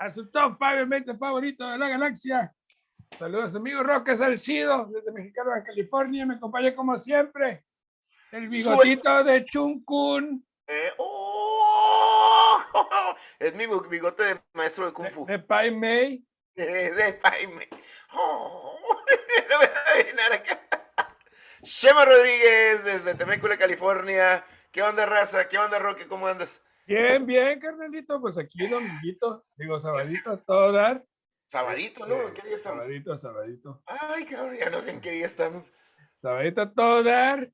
a 0.00 0.08
su 0.08 0.30
top 0.30 0.56
5 0.58 0.86
mente 0.86 1.16
favorito 1.16 1.68
de 1.68 1.78
la 1.78 1.90
galaxia. 1.90 2.52
Saludos, 3.18 3.54
amigo 3.54 3.82
Roque 3.82 4.16
Salcido, 4.16 4.86
desde 4.86 5.12
Mexicano 5.12 5.54
de 5.54 5.62
California. 5.62 6.24
Me 6.24 6.36
acompaña 6.36 6.74
como 6.74 6.96
siempre 6.96 7.64
el 8.32 8.48
bigotito 8.48 9.22
de 9.24 9.44
Chunkun. 9.44 10.44
Eh, 10.66 10.92
¡oh! 10.96 12.58
Es 13.38 13.54
mi 13.54 13.66
bigote 13.90 14.22
de 14.22 14.40
maestro 14.54 14.86
de 14.86 14.92
Kung 14.92 15.10
Fu. 15.10 15.26
De, 15.26 15.34
de 15.34 15.38
Pai 15.40 15.70
Mei. 15.70 16.24
de 16.54 17.18
Pai 17.22 17.46
Mei. 17.48 17.68
Oh, 18.12 18.80
lo 19.50 19.58
voy 19.58 19.66
a 19.66 19.92
adivinar 19.94 20.32
acá. 20.32 20.60
Shema 21.62 22.06
Rodríguez, 22.06 22.84
desde 22.84 23.14
Temécula, 23.14 23.58
California. 23.58 24.42
¿Qué 24.72 24.82
onda, 24.82 25.04
raza? 25.04 25.46
¿Qué 25.46 25.58
onda, 25.58 25.78
Roque? 25.78 26.06
¿Cómo 26.06 26.26
andas? 26.26 26.62
Bien, 26.90 27.24
bien, 27.24 27.60
carnalito. 27.60 28.20
Pues 28.20 28.36
aquí, 28.36 28.66
dominguito. 28.66 29.46
Digo, 29.54 29.78
sabadito 29.78 30.32
a 30.32 30.36
todo 30.38 30.72
dar. 30.72 31.06
Sabadito, 31.46 32.04
¿no? 32.04 32.20
¿En 32.20 32.34
qué 32.34 32.42
día 32.42 32.56
estamos? 32.56 32.78
Sabadito, 32.78 33.16
sabadito. 33.16 33.82
Ay, 33.86 34.24
cabrón, 34.24 34.56
ya 34.58 34.70
no 34.70 34.80
sé 34.80 34.90
en 34.90 35.00
qué 35.00 35.12
día 35.12 35.26
estamos. 35.26 35.72
Sabadito 36.20 36.62
a 36.62 36.74
todo 36.74 37.04
dar. 37.04 37.52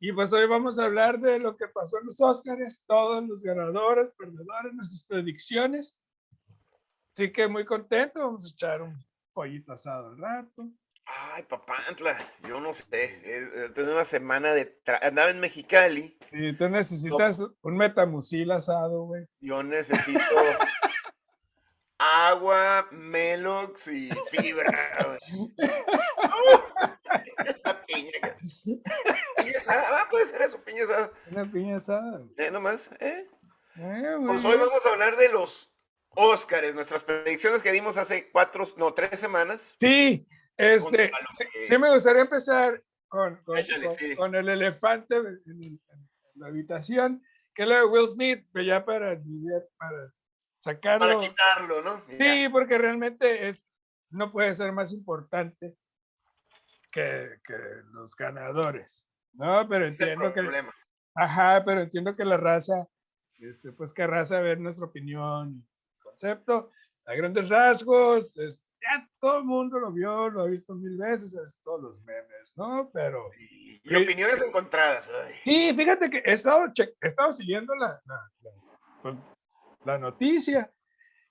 Y 0.00 0.10
pues 0.12 0.32
hoy 0.32 0.46
vamos 0.46 0.78
a 0.78 0.86
hablar 0.86 1.18
de 1.18 1.38
lo 1.38 1.54
que 1.54 1.68
pasó 1.68 1.98
en 1.98 2.06
los 2.06 2.18
Oscars, 2.22 2.82
todos 2.86 3.22
los 3.28 3.42
ganadores, 3.42 4.10
perdedores, 4.12 4.72
nuestras 4.72 5.04
predicciones. 5.04 6.00
Así 7.14 7.30
que 7.30 7.46
muy 7.46 7.66
contento, 7.66 8.20
vamos 8.20 8.46
a 8.46 8.48
echar 8.48 8.80
un 8.80 8.96
pollito 9.34 9.70
asado 9.70 10.12
al 10.12 10.16
rato. 10.16 10.66
Ay, 11.10 11.42
papantla, 11.44 12.18
yo 12.46 12.60
no 12.60 12.74
sé. 12.74 12.84
He 13.24 13.70
tenido 13.70 13.94
una 13.94 14.04
semana 14.04 14.52
de. 14.52 14.78
Andaba 15.02 15.30
en 15.30 15.40
Mexicali. 15.40 16.18
Y 16.32 16.52
tú 16.52 16.68
necesitas 16.68 17.40
no. 17.40 17.54
un 17.62 17.76
metamucil 17.78 18.50
asado, 18.50 19.04
güey. 19.04 19.26
Yo 19.40 19.62
necesito 19.62 20.20
agua, 21.98 22.86
melox 22.90 23.88
y 23.88 24.10
fibra, 24.30 24.90
güey. 25.06 25.54
La 27.64 27.86
piña. 27.86 28.36
Piña 29.38 29.58
asada, 29.58 30.02
ah, 30.02 30.08
puede 30.10 30.26
ser 30.26 30.42
eso, 30.42 30.62
piña 30.62 30.84
asada. 30.84 31.10
Una 31.30 31.50
piña 31.50 31.76
asada. 31.78 32.22
Eh, 32.36 32.50
nomás, 32.50 32.90
¿eh? 33.00 33.26
Eh, 33.78 34.16
Pues 34.26 34.44
hoy 34.44 34.58
vamos 34.58 34.84
a 34.84 34.88
hablar 34.90 35.16
de 35.16 35.30
los 35.30 35.72
Óscares, 36.10 36.74
nuestras 36.74 37.04
predicciones 37.04 37.62
que 37.62 37.72
dimos 37.72 37.96
hace 37.96 38.30
cuatro, 38.30 38.64
no, 38.76 38.92
tres 38.92 39.20
semanas. 39.20 39.76
Sí, 39.80 40.26
este, 40.58 41.10
sí, 41.30 41.44
sí, 41.62 41.78
me 41.78 41.90
gustaría 41.92 42.22
empezar 42.22 42.82
con, 43.08 43.36
con, 43.44 43.56
Échale, 43.58 43.86
con- 43.86 43.96
sí. 43.96 44.16
con 44.16 44.34
el 44.34 44.48
elefante 44.48 45.16
en, 45.16 45.26
el- 45.26 45.80
en 45.88 46.10
la 46.34 46.48
habitación, 46.48 47.22
que 47.54 47.62
es 47.62 47.68
lo 47.68 47.74
de 47.76 47.84
Will 47.84 48.08
Smith, 48.08 48.46
pero 48.52 48.64
ya 48.66 48.84
para, 48.84 49.18
para 49.78 50.12
sacarlo. 50.60 51.06
Para 51.18 51.28
quitarlo, 51.28 51.82
¿no? 51.82 52.06
Ya. 52.08 52.16
Sí, 52.18 52.48
porque 52.50 52.76
realmente 52.78 53.48
es, 53.48 53.64
no 54.10 54.30
puede 54.32 54.54
ser 54.54 54.72
más 54.72 54.92
importante 54.92 55.76
que, 56.90 57.40
que 57.44 57.54
los 57.92 58.14
ganadores, 58.16 59.06
¿no? 59.32 59.68
Pero 59.68 59.86
entiendo 59.86 60.32
que, 60.32 60.42
problema. 60.42 60.72
ajá, 61.14 61.62
pero 61.64 61.82
entiendo 61.82 62.16
que 62.16 62.24
la 62.24 62.36
raza, 62.36 62.86
este, 63.38 63.72
pues 63.72 63.92
querrá 63.92 64.24
saber 64.26 64.58
nuestra 64.58 64.86
opinión 64.86 65.50
y 65.54 65.98
concepto. 66.00 66.72
A 67.06 67.14
grandes 67.14 67.48
rasgos, 67.48 68.36
es- 68.38 68.62
ya 68.80 69.08
todo 69.20 69.38
el 69.38 69.44
mundo 69.44 69.78
lo 69.78 69.90
vio, 69.92 70.28
lo 70.30 70.42
ha 70.42 70.46
visto 70.46 70.74
mil 70.74 70.96
veces, 70.96 71.34
es 71.34 71.60
todos 71.62 71.82
los 71.82 72.02
memes, 72.04 72.52
¿no? 72.56 72.90
Pero 72.92 73.30
Y, 73.38 73.80
y 73.84 73.94
opiniones 73.96 74.40
encontradas. 74.46 75.10
ay. 75.26 75.34
sí, 75.44 75.74
fíjate 75.74 76.08
que 76.10 76.18
he 76.24 76.32
estado, 76.32 76.66
che- 76.72 76.94
he 77.00 77.06
estado 77.08 77.32
siguiendo 77.32 77.74
la, 77.74 78.00
la- 78.04 78.30
la, 78.42 78.50
pues, 79.02 79.16
la 79.84 79.98
noticia. 79.98 80.72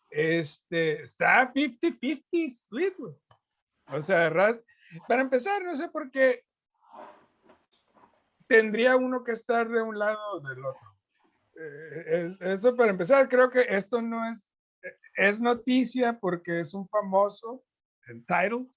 Este, 0.10 1.02
está 1.02 1.52
50-50 1.54 2.46
split, 2.46 2.96
güey. 2.98 3.14
O 3.92 4.02
sea, 4.02 4.30
ra- 4.30 4.60
para 5.08 5.22
empezar, 5.22 5.64
no 5.64 5.76
sé 5.76 5.90
por 5.90 6.10
qué 6.12 6.44
tendría 8.48 8.96
uno 8.96 9.24
que 9.24 9.34
estar 9.34 9.68
de 9.70 9.82
un 9.82 9.98
lado 10.00 10.20
o 10.34 10.40
del 10.40 10.64
otro. 10.66 10.98
Eh, 11.60 12.04
es- 12.26 12.42
eso 12.42 12.76
para 12.76 12.92
empezar, 12.92 13.28
creo 13.28 13.50
que 13.50 13.66
esto 13.68 14.02
no 14.02 14.30
es, 14.32 14.47
es 15.18 15.42
noticia 15.42 16.18
porque 16.20 16.62
es 16.62 16.74
un 16.74 16.88
famoso, 16.88 17.64
entitled. 18.08 18.68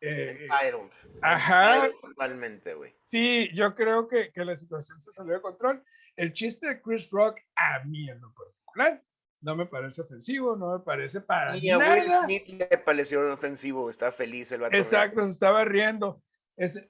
eh, 0.00 0.48
Entitled. 0.50 0.90
Ajá. 1.22 1.86
Entitled 1.86 2.00
Totalmente, 2.00 2.74
güey. 2.74 2.94
Sí, 3.10 3.50
yo 3.54 3.74
creo 3.76 4.08
que, 4.08 4.32
que 4.32 4.44
la 4.44 4.56
situación 4.56 5.00
se 5.00 5.12
salió 5.12 5.34
de 5.34 5.40
control. 5.42 5.84
El 6.16 6.32
chiste 6.32 6.66
de 6.68 6.80
Chris 6.82 7.10
Rock, 7.10 7.38
a 7.56 7.84
mí 7.84 8.08
en 8.08 8.20
lo 8.20 8.32
particular, 8.34 9.02
no 9.40 9.56
me 9.56 9.66
parece 9.66 10.00
ofensivo, 10.02 10.56
no 10.56 10.78
me 10.78 10.84
parece 10.84 11.20
para 11.20 11.56
Y 11.56 11.70
a 11.70 11.78
Will 11.78 11.86
nada. 12.08 12.24
Smith 12.24 12.48
le 12.48 12.66
pareció 12.78 13.32
ofensivo, 13.32 13.90
está 13.90 14.10
feliz 14.10 14.50
el 14.52 14.62
vato. 14.62 14.76
Exacto, 14.76 15.24
se 15.24 15.30
estaba 15.32 15.64
riendo. 15.64 16.22
Es, 16.56 16.88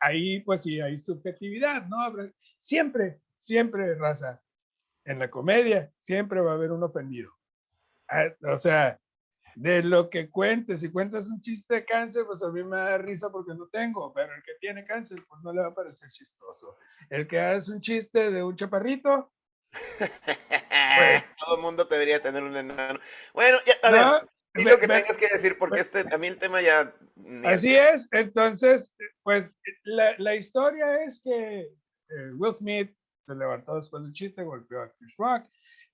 ahí, 0.00 0.40
pues 0.40 0.62
sí, 0.62 0.80
hay 0.80 0.98
subjetividad, 0.98 1.86
¿no? 1.86 1.96
Siempre, 2.58 3.20
siempre, 3.38 3.94
raza, 3.96 4.42
en 5.04 5.18
la 5.18 5.30
comedia, 5.30 5.90
siempre 6.00 6.40
va 6.40 6.52
a 6.52 6.54
haber 6.54 6.70
un 6.72 6.82
ofendido. 6.84 7.32
Ah, 8.08 8.26
O 8.52 8.56
sea, 8.56 9.00
de 9.54 9.82
lo 9.82 10.10
que 10.10 10.30
cuentes, 10.30 10.80
si 10.80 10.90
cuentas 10.92 11.30
un 11.30 11.40
chiste 11.40 11.76
de 11.76 11.84
cáncer, 11.84 12.24
pues 12.26 12.42
a 12.42 12.50
mí 12.50 12.62
me 12.62 12.76
da 12.76 12.98
risa 12.98 13.30
porque 13.30 13.54
no 13.54 13.68
tengo, 13.68 14.12
pero 14.12 14.34
el 14.34 14.42
que 14.42 14.52
tiene 14.60 14.84
cáncer, 14.84 15.18
pues 15.28 15.40
no 15.42 15.52
le 15.52 15.62
va 15.62 15.68
a 15.68 15.74
parecer 15.74 16.10
chistoso. 16.10 16.76
El 17.08 17.26
que 17.26 17.40
hace 17.40 17.72
un 17.72 17.80
chiste 17.80 18.30
de 18.30 18.42
un 18.42 18.54
chaparrito, 18.56 19.32
Pues- 19.70 21.34
Todo 21.46 21.56
el 21.56 21.62
mundo 21.62 21.84
debería 21.84 22.20
tener 22.20 22.42
un 22.42 22.56
enano. 22.56 22.98
Bueno, 23.34 23.58
ya, 23.66 23.74
a 23.82 23.90
¿no? 23.90 24.12
ver, 24.12 24.28
di 24.54 24.64
Ve- 24.64 24.70
lo 24.70 24.78
que 24.78 24.88
tengas 24.88 25.16
que 25.16 25.28
decir, 25.28 25.56
porque 25.58 25.80
este, 25.80 26.04
a 26.10 26.18
mí 26.18 26.26
el 26.26 26.38
tema 26.38 26.60
ya. 26.62 26.94
Así 27.44 27.74
es, 27.76 28.08
entonces, 28.12 28.92
pues 29.22 29.50
la, 29.84 30.14
la 30.18 30.34
historia 30.34 31.02
es 31.02 31.20
que 31.22 31.60
eh, 31.60 32.32
Will 32.36 32.54
Smith 32.54 32.94
se 33.26 33.34
levantó 33.34 33.74
después 33.76 34.02
del 34.04 34.12
chiste, 34.12 34.44
golpeó 34.44 34.82
a 34.82 34.92
Chris 34.92 35.16
Rock. 35.18 35.44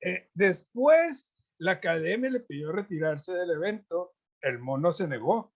Eh, 0.01 0.29
después, 0.35 1.29
la 1.63 1.73
academia 1.73 2.29
le 2.29 2.41
pidió 2.41 2.73
retirarse 2.73 3.33
del 3.33 3.53
evento, 3.53 4.15
el 4.41 4.59
mono 4.59 4.93
se 4.93 5.07
negó. 5.07 5.53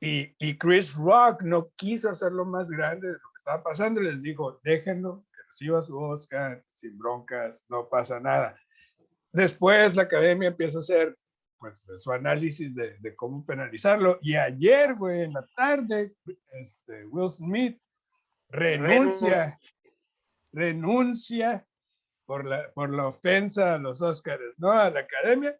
Y, 0.00 0.34
y 0.38 0.56
Chris 0.56 0.94
Rock 0.94 1.42
no 1.42 1.70
quiso 1.76 2.08
hacerlo 2.08 2.44
más 2.46 2.70
grande 2.70 3.08
de 3.08 3.12
lo 3.14 3.18
que 3.18 3.38
estaba 3.38 3.62
pasando, 3.62 4.00
y 4.00 4.04
les 4.04 4.22
dijo, 4.22 4.58
déjenlo, 4.64 5.24
que 5.30 5.42
reciba 5.46 5.82
su 5.82 5.98
Oscar, 5.98 6.64
sin 6.72 6.96
broncas, 6.98 7.66
no 7.68 7.88
pasa 7.88 8.18
nada. 8.18 8.58
Después 9.30 9.94
la 9.94 10.02
academia 10.02 10.48
empieza 10.48 10.78
a 10.78 10.80
hacer 10.80 11.16
pues 11.58 11.86
de 11.86 11.98
su 11.98 12.12
análisis 12.12 12.74
de, 12.74 12.98
de 12.98 13.14
cómo 13.14 13.44
penalizarlo. 13.44 14.18
Y 14.22 14.36
ayer, 14.36 14.94
güey, 14.94 15.22
en 15.22 15.32
la 15.32 15.46
tarde, 15.54 16.14
este, 16.52 17.06
Will 17.06 17.30
Smith 17.30 17.78
renuncia, 18.48 19.58
renuncia 20.52 21.66
por 22.26 22.44
la, 22.44 22.70
por 22.72 22.90
la 22.90 23.06
ofensa 23.06 23.74
a 23.74 23.78
los 23.78 24.02
Oscars, 24.02 24.54
¿no? 24.58 24.70
A 24.72 24.90
la 24.90 25.00
academia, 25.00 25.58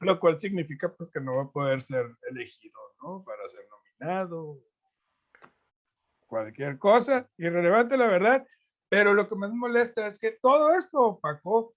lo 0.00 0.18
cual 0.18 0.38
significa 0.38 0.92
pues 0.92 1.10
que 1.10 1.20
no 1.20 1.36
va 1.36 1.42
a 1.44 1.50
poder 1.50 1.82
ser 1.82 2.06
elegido, 2.28 2.80
¿no? 3.02 3.22
Para 3.24 3.46
ser 3.48 3.60
nominado, 3.70 4.58
cualquier 6.26 6.78
cosa, 6.78 7.28
irrelevante 7.36 7.96
la 7.96 8.06
verdad, 8.06 8.46
pero 8.88 9.14
lo 9.14 9.28
que 9.28 9.34
más 9.36 9.52
molesta 9.52 10.06
es 10.06 10.18
que 10.18 10.32
todo 10.40 10.74
esto 10.74 10.98
opacó 11.00 11.74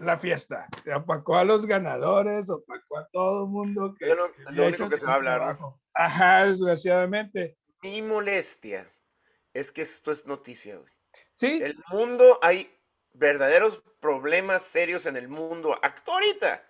la 0.00 0.16
fiesta, 0.18 0.66
opacó 0.96 1.36
a 1.36 1.44
los 1.44 1.64
ganadores, 1.66 2.50
opacó 2.50 2.98
a 2.98 3.08
todo 3.12 3.44
el 3.44 3.50
mundo 3.50 3.94
que, 3.96 4.06
lo- 4.06 4.32
que 4.32 4.42
lo 4.50 4.66
único 4.66 4.88
que 4.88 4.96
se 4.98 5.04
va 5.06 5.12
a 5.12 5.16
hablar. 5.16 5.58
Ajá, 5.94 6.46
desgraciadamente. 6.46 7.56
Mi 7.82 8.02
molestia 8.02 8.90
es 9.54 9.70
que 9.70 9.82
esto 9.82 10.10
es 10.10 10.26
noticia, 10.26 10.78
güey. 10.78 10.92
Sí, 11.34 11.60
El 11.62 11.74
mundo, 11.90 12.38
hay 12.42 12.68
verdaderos 13.14 13.82
problemas 14.00 14.62
serios 14.62 15.06
en 15.06 15.16
el 15.16 15.28
mundo 15.28 15.78
ahorita. 16.06 16.64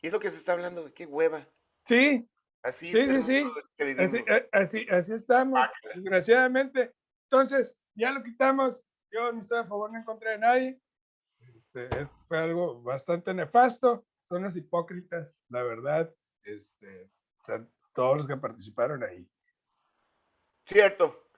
Y 0.00 0.08
es 0.08 0.12
lo 0.12 0.20
que 0.20 0.30
se 0.30 0.36
está 0.38 0.52
hablando, 0.52 0.82
güey. 0.82 0.92
Qué 0.92 1.06
hueva. 1.06 1.46
sí, 1.84 2.28
Así 2.62 2.90
Sí, 2.92 3.04
sí, 3.04 3.22
sí. 3.22 3.44
así, 3.98 4.24
a- 4.26 4.58
así, 4.58 4.86
así 4.90 5.12
estamos, 5.12 5.60
desgraciadamente. 5.94 6.94
Entonces, 7.24 7.76
ya 7.94 8.10
lo 8.10 8.22
quitamos. 8.22 8.80
Yo 9.10 9.30
no 9.32 9.40
estoy 9.42 9.58
a 9.58 9.64
favor 9.66 9.90
ni 9.90 9.98
en 9.98 10.04
contra 10.04 10.30
de 10.30 10.38
nadie. 10.38 10.80
Este, 11.54 11.84
es- 12.00 12.10
fue 12.26 12.38
algo 12.38 12.82
bastante 12.82 13.34
nefasto. 13.34 14.06
Son 14.26 14.42
los 14.42 14.56
hipócritas, 14.56 15.38
la 15.50 15.62
verdad. 15.62 16.10
Este, 16.42 17.10
todos 17.92 18.16
los 18.16 18.26
que 18.26 18.36
participaron 18.38 19.02
ahí. 19.04 19.28
Cierto. 20.66 21.28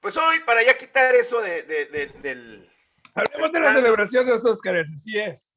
Pues 0.00 0.16
hoy, 0.16 0.40
para 0.44 0.64
ya 0.64 0.76
quitar 0.76 1.14
eso 1.14 1.40
de, 1.40 1.62
de- 1.62 1.86
de- 1.86 2.06
del... 2.22 2.68
Hablemos 3.14 3.52
de 3.52 3.60
la 3.60 3.72
celebración 3.72 4.26
de 4.26 4.32
los 4.32 4.44
Óscares, 4.44 4.90
así 4.92 5.18
es. 5.18 5.54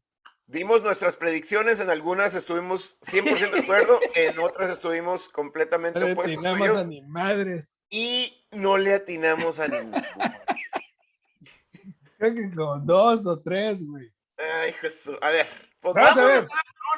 Dimos 0.47 0.83
nuestras 0.83 1.17
predicciones, 1.17 1.79
en 1.79 1.89
algunas 1.89 2.35
estuvimos 2.35 2.99
100% 3.01 3.51
de 3.51 3.59
acuerdo, 3.61 3.99
en 4.15 4.37
otras 4.39 4.69
estuvimos 4.69 5.27
completamente 5.29 5.99
No 5.99 6.05
le 6.07 6.13
opuestos. 6.13 6.35
tú 6.35 6.41
y 6.43 6.47
atinamos 6.51 6.77
a 6.77 6.83
ni 6.83 7.01
madres. 7.01 7.75
y 7.89 8.47
no 8.51 8.77
le 8.77 8.93
atinamos 8.93 9.59
a 9.59 9.67
ninguno. 9.67 10.03
creo 12.17 12.33
que 12.35 12.55
como 12.55 12.79
dos 12.79 13.25
o 13.25 13.39
tres, 13.39 13.83
güey. 13.85 14.11
Ay, 14.37 14.73
Jesús. 14.73 15.17
A 15.21 15.29
ver, 15.29 15.47
pues 15.79 15.95
Vamos 15.95 16.15
vamos, 16.15 16.31
a 16.31 16.33
ver. 16.33 16.47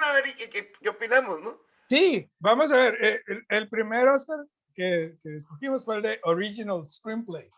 a 0.04 0.14
ver 0.14 0.36
qué, 0.36 0.50
qué- 0.50 0.72
qué 0.82 0.90
opinamos, 0.90 1.42
¿no? 1.42 1.60
Sí, 1.88 2.30
vamos 2.40 2.72
a 2.72 2.78
ver. 2.78 2.98
eh, 3.04 3.22
El, 3.28 3.46
el 3.50 3.70
primer 3.70 4.08
Oscar 4.10 4.40
que, 4.74 5.18
que 5.24 5.36
escogimos 5.36 5.86
fue 5.86 5.98
el 5.98 6.02
de 6.02 6.20
Original 6.24 6.86
Screenplay. 6.86 7.50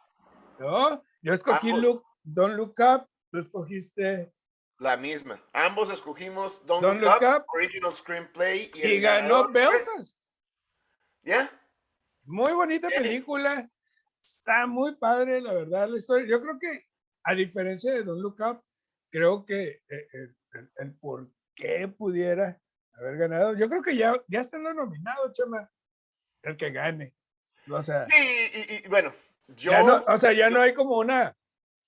¿no? 0.59 1.01
Yo 1.21 1.33
escogí 1.33 1.69
Ambos. 1.69 1.81
Don't 2.23 2.55
Look 2.55 2.75
Up, 2.79 3.07
tú 3.31 3.39
escogiste 3.39 4.31
La 4.79 4.97
misma. 4.97 5.41
Ambos 5.53 5.91
escogimos 5.91 6.65
Don't, 6.65 6.81
Don't 6.83 7.01
Look, 7.01 7.21
Look 7.21 7.29
Up, 7.29 7.41
Up. 7.41 7.45
Original 7.55 7.93
Screenplay. 7.95 8.71
Y, 8.75 8.79
y 8.79 8.95
el 8.95 9.01
ganó 9.01 9.49
Belfast. 9.49 10.19
¿Ya? 11.23 11.49
Muy 12.23 12.53
bonita 12.53 12.87
Bien. 12.87 13.01
película. 13.03 13.69
Está 14.21 14.67
muy 14.67 14.95
padre, 14.95 15.41
la 15.41 15.53
verdad, 15.53 15.87
la 15.89 15.97
historia. 15.97 16.25
Yo 16.27 16.41
creo 16.41 16.57
que, 16.59 16.85
a 17.23 17.33
diferencia 17.33 17.93
de 17.93 18.03
Don't 18.03 18.21
Look 18.21 18.37
Up, 18.39 18.63
creo 19.11 19.45
que 19.45 19.81
eh, 19.89 20.07
el, 20.13 20.35
el- 20.53 20.71
el 20.77 20.93
por 20.95 21.29
qué 21.55 21.87
pudiera 21.87 22.59
haber 22.93 23.17
ganado, 23.17 23.55
yo 23.55 23.69
creo 23.69 23.81
que 23.81 23.95
ya, 23.95 24.13
ya 24.27 24.39
está 24.39 24.57
lo 24.57 24.73
nominado, 24.73 25.31
chama. 25.33 25.69
El 26.41 26.55
que 26.57 26.71
gane. 26.71 27.13
O 27.69 27.83
sea, 27.83 28.05
Sí, 28.07 28.13
y, 28.53 28.75
y- 28.85 28.87
bueno, 28.89 29.11
yo. 29.49 29.71
ya 29.71 29.83
no, 29.83 30.03
o 30.07 30.17
sea, 30.17 30.31
ya 30.33 30.49
no 30.49 30.61
hay 30.61 30.73
como 30.73 30.97
una, 30.97 31.35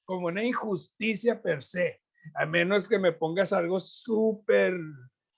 como 0.05 0.27
una 0.27 0.43
injusticia 0.43 1.41
per 1.41 1.63
se, 1.63 2.01
a 2.35 2.45
menos 2.45 2.87
que 2.87 2.99
me 2.99 3.11
pongas 3.11 3.53
algo 3.53 3.79
súper. 3.79 4.75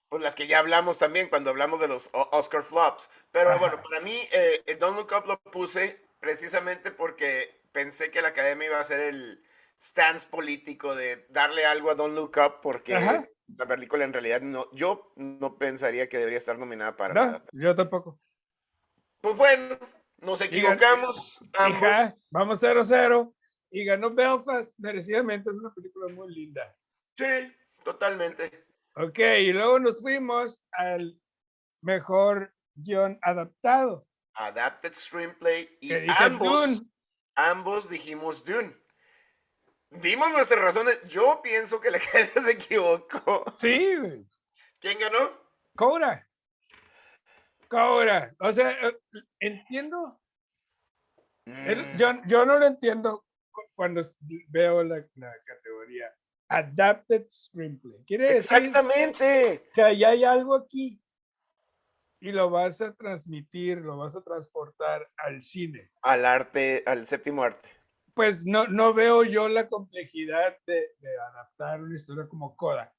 pues 0.10 0.22
las 0.24 0.36
que 0.36 0.48
ya 0.48 0.60
hablamos 0.60 0.98
también 1.00 1.30
cuando 1.30 1.50
hablamos 1.50 1.80
de 1.80 1.88
los 1.88 2.10
Oscar 2.32 2.64
flops. 2.64 3.10
Pero 3.32 3.50
Ajá. 3.52 3.60
bueno, 3.60 3.82
para 3.82 4.02
mí, 4.02 4.16
eh, 4.32 4.78
Don't 4.80 4.96
Look 4.98 5.12
Up 5.18 5.28
lo 5.28 5.40
puse 5.52 6.02
precisamente 6.20 6.92
porque 6.92 7.62
pensé 7.72 8.12
que 8.12 8.22
la 8.22 8.30
academia 8.30 8.68
iba 8.68 8.78
a 8.78 8.82
hacer 8.82 9.00
el 9.00 9.44
stance 9.82 10.28
político 10.30 10.96
de 10.96 11.26
darle 11.30 11.66
algo 11.66 11.90
a 11.92 11.96
Don't 11.96 12.16
Look 12.16 12.38
Up 12.38 12.62
porque 12.62 12.96
Ajá. 12.96 13.28
la 13.58 13.66
película 13.68 14.06
en 14.06 14.14
realidad 14.14 14.42
no, 14.42 14.68
yo 14.72 15.12
no 15.16 15.58
pensaría 15.58 16.08
que 16.08 16.18
debería 16.18 16.38
estar 16.38 16.58
nominada 16.60 16.96
para 16.96 17.14
No, 17.14 17.26
nada. 17.26 17.46
yo 17.52 17.76
tampoco. 17.76 18.20
Pues 19.20 19.36
bueno, 19.36 19.78
nos 20.20 20.42
equivocamos 20.42 21.40
ambos. 21.58 21.78
Hija, 21.80 22.16
vamos 22.30 22.62
0-0. 22.64 23.34
Y 23.74 23.86
ganó 23.86 24.14
Belfast, 24.14 24.72
merecidamente. 24.78 25.50
Es 25.50 25.56
una 25.56 25.74
película 25.74 26.14
muy 26.14 26.32
linda. 26.32 26.78
Sí, 27.18 27.52
totalmente. 27.84 28.68
Ok, 28.96 29.18
y 29.18 29.52
luego 29.52 29.80
nos 29.80 30.00
fuimos 30.00 30.64
al 30.74 31.20
mejor 31.82 32.54
guion 32.76 33.18
adaptado. 33.24 34.08
Adapted 34.36 34.94
Screenplay 34.94 35.76
y 35.82 35.92
ambos, 36.20 36.78
Dune. 36.78 36.92
ambos 37.34 37.90
dijimos 37.90 38.46
Dune. 38.46 38.78
Dimos 39.90 40.30
nuestras 40.30 40.62
razones. 40.62 41.02
Yo 41.06 41.42
pienso 41.42 41.82
que 41.82 41.90
la 41.90 42.00
gente 42.00 42.42
se 42.42 42.52
equivocó. 42.52 43.44
Sí. 43.58 43.98
¿Quién 44.80 45.00
ganó? 45.00 45.32
Cobra. 45.76 46.30
Cobra. 47.68 48.36
O 48.38 48.54
sea, 48.54 48.70
eh, 48.88 49.00
entiendo. 49.40 50.22
Mm, 51.48 51.98
yo, 51.98 52.22
yo 52.28 52.46
no 52.46 52.60
lo 52.60 52.68
entiendo 52.68 53.26
cuando 53.76 54.02
veo 54.50 54.84
la, 54.84 55.06
la 55.16 55.34
categoría 55.46 56.14
Adapted 56.48 57.26
Screenplay. 57.30 58.04
Quiere 58.06 58.34
decir 58.34 58.58
Exactamente. 58.58 59.70
que 59.74 59.82
ahí 59.82 60.04
hay 60.04 60.24
algo 60.24 60.56
aquí 60.56 61.02
y 62.20 62.32
lo 62.32 62.50
vas 62.50 62.80
a 62.82 62.94
transmitir, 62.94 63.80
lo 63.80 63.98
vas 63.98 64.16
a 64.16 64.24
transportar 64.24 65.10
al 65.18 65.42
cine. 65.42 65.92
Al 66.04 66.26
arte, 66.26 66.84
al 66.86 67.06
séptimo 67.06 67.44
arte. 67.44 67.70
Pues 68.14 68.46
no, 68.46 68.68
no 68.68 68.94
veo 68.94 69.24
yo 69.24 69.50
la 69.50 69.68
complejidad 69.68 70.58
de, 70.66 70.96
de 71.00 71.20
adaptar 71.32 71.82
una 71.82 71.96
historia 71.96 72.28
como 72.28 72.56
Coda. 72.56 72.94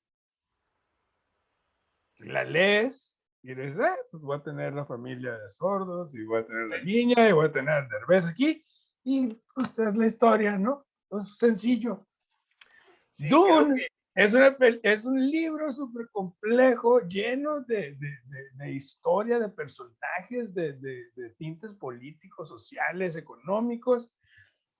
La 2.18 2.44
lees 2.44 3.16
y 3.42 3.54
dices, 3.54 3.78
"Ah, 3.80 3.96
pues 4.10 4.22
voy 4.22 4.38
a 4.38 4.42
tener 4.42 4.72
la 4.72 4.84
familia 4.84 5.32
de 5.38 5.48
sordos 5.48 6.14
y 6.14 6.24
voy 6.24 6.40
a 6.40 6.46
tener 6.46 6.68
la 6.68 6.82
niña 6.82 7.28
y 7.28 7.32
voy 7.32 7.46
a 7.46 7.52
tener 7.52 7.70
a 7.74 7.88
Derbez 7.88 8.26
aquí 8.26 8.62
y 9.04 9.28
pues 9.54 9.78
es 9.78 9.96
la 9.96 10.06
historia, 10.06 10.58
¿no? 10.58 10.86
Es 11.10 11.36
sencillo. 11.38 12.06
Sí, 13.10 13.28
Dune 13.28 13.76
que- 13.80 13.86
es, 14.16 14.32
una 14.32 14.56
pel- 14.56 14.80
es 14.82 15.04
un 15.04 15.20
libro 15.30 15.70
súper 15.72 16.08
complejo, 16.10 17.00
lleno 17.00 17.60
de, 17.60 17.94
de- 17.96 18.18
de- 18.26 18.50
de 18.54 18.70
historia, 18.72 19.38
de 19.38 19.48
personajes, 19.48 20.54
de, 20.54 20.72
de- 20.74 21.10
de 21.14 21.30
tintes 21.30 21.74
políticos, 21.74 22.48
sociales, 22.48 23.16
económicos, 23.16 24.10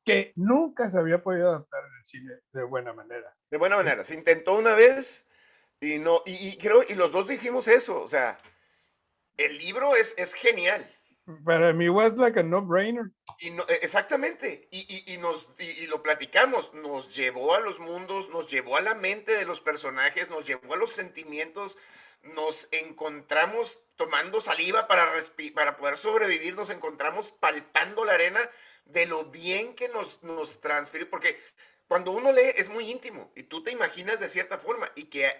que 0.05 0.33
nunca 0.37 0.89
se 0.91 0.99
había 0.99 1.23
podido 1.23 1.49
adaptar 1.51 1.81
en 1.85 1.97
el 1.99 2.05
cine 2.05 2.33
de 2.53 2.63
buena 2.65 2.93
manera. 2.93 3.37
de 3.51 3.59
buena 3.59 3.77
manera. 3.77 4.05
Se 4.05 4.15
intentó 4.15 4.57
una 4.59 4.75
vez 4.75 5.27
y 5.81 5.99
no, 5.99 6.23
y, 6.27 6.49
y 6.49 6.57
creo, 6.59 6.83
y 6.89 6.95
los 6.95 7.11
dos 7.13 7.27
dijimos 7.29 7.69
eso. 7.69 8.03
O 8.03 8.09
sea, 8.09 8.39
el 9.37 9.59
libro 9.59 9.97
es, 9.97 10.15
es 10.19 10.35
genial. 10.35 10.85
Para 11.45 11.73
mí 11.73 11.89
was 11.89 12.17
like 12.19 12.39
a 12.39 12.43
no-brainer. 12.43 13.11
Y 13.39 13.51
no, 13.51 13.63
e- 13.69 13.79
exactamente, 13.83 14.69
y, 14.71 14.81
y- 14.95 15.15
y 15.15 15.19
nos, 15.19 15.49
y, 15.59 15.65
y 15.85 15.87
lo 15.87 16.03
platicamos, 16.03 16.75
nos 16.75 17.15
llevó 17.15 17.55
a 17.55 17.61
los 17.61 17.79
mundos, 17.79 18.29
nos 18.29 18.51
llevó 18.51 18.77
a 18.77 18.83
la 18.83 18.95
mente 18.95 19.35
de 19.35 19.47
los 19.47 19.61
personajes, 19.61 20.29
nos 20.29 20.47
llevó 20.47 20.75
a 20.75 20.77
los 20.77 20.93
sentimientos, 20.93 21.79
nos 22.23 22.69
encontramos 22.73 23.79
tomando 23.97 24.41
saliva 24.41 24.87
para, 24.87 25.13
para 25.55 25.77
poder 25.77 25.97
sobrevivir, 25.97 26.55
nos 26.57 26.69
encontramos 26.71 27.33
palpando 27.33 28.05
la 28.05 28.13
arena 28.15 28.51
de 28.85 29.07
lo 29.07 29.25
bien 29.27 29.75
que 29.75 29.89
nos, 29.89 30.23
nos 30.23 30.61
transfirió, 30.61 31.09
porque 31.09 31.39
cuando 31.89 32.11
uno 32.11 32.33
lee 32.33 32.53
es 32.57 32.69
muy 32.69 32.91
íntimo 32.91 33.33
y 33.35 33.45
tú 33.45 33.63
te 33.63 33.71
imaginas 33.71 34.21
de 34.21 34.29
cierta 34.29 34.59
forma 34.59 34.91
y 34.95 35.05
que, 35.05 35.33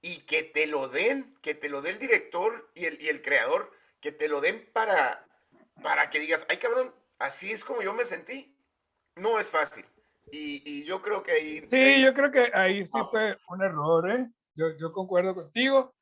y 0.00 0.18
que 0.26 0.42
te 0.42 0.66
lo 0.66 0.88
den, 0.88 1.36
que 1.42 1.54
te 1.54 1.68
lo 1.68 1.82
dé 1.82 1.90
el 1.90 1.98
director 1.98 2.70
y 2.74 2.86
el, 2.86 3.00
y 3.02 3.08
el 3.08 3.20
creador, 3.22 3.72
que 4.02 4.12
te 4.12 4.28
lo 4.28 4.42
den 4.42 4.68
para, 4.74 5.26
para 5.82 6.10
que 6.10 6.20
digas, 6.20 6.44
ay 6.50 6.58
cabrón, 6.58 6.94
así 7.18 7.50
es 7.52 7.64
como 7.64 7.80
yo 7.80 7.94
me 7.94 8.04
sentí. 8.04 8.54
No 9.16 9.38
es 9.38 9.48
fácil. 9.50 9.86
Y, 10.30 10.62
y 10.64 10.84
yo 10.84 11.00
creo 11.00 11.22
que 11.22 11.32
ahí... 11.32 11.66
Sí, 11.70 11.76
ahí- 11.76 12.02
yo 12.02 12.12
creo 12.12 12.30
que 12.30 12.50
ahí 12.54 12.84
sí 12.84 12.92
Ah. 13.00 13.08
fue 13.10 13.36
un 13.48 13.62
error, 13.62 14.10
¿eh? 14.10 14.30
Yo, 14.54 14.76
yo 14.78 14.92
concuerdo 14.92 15.34
contigo, 15.34 15.94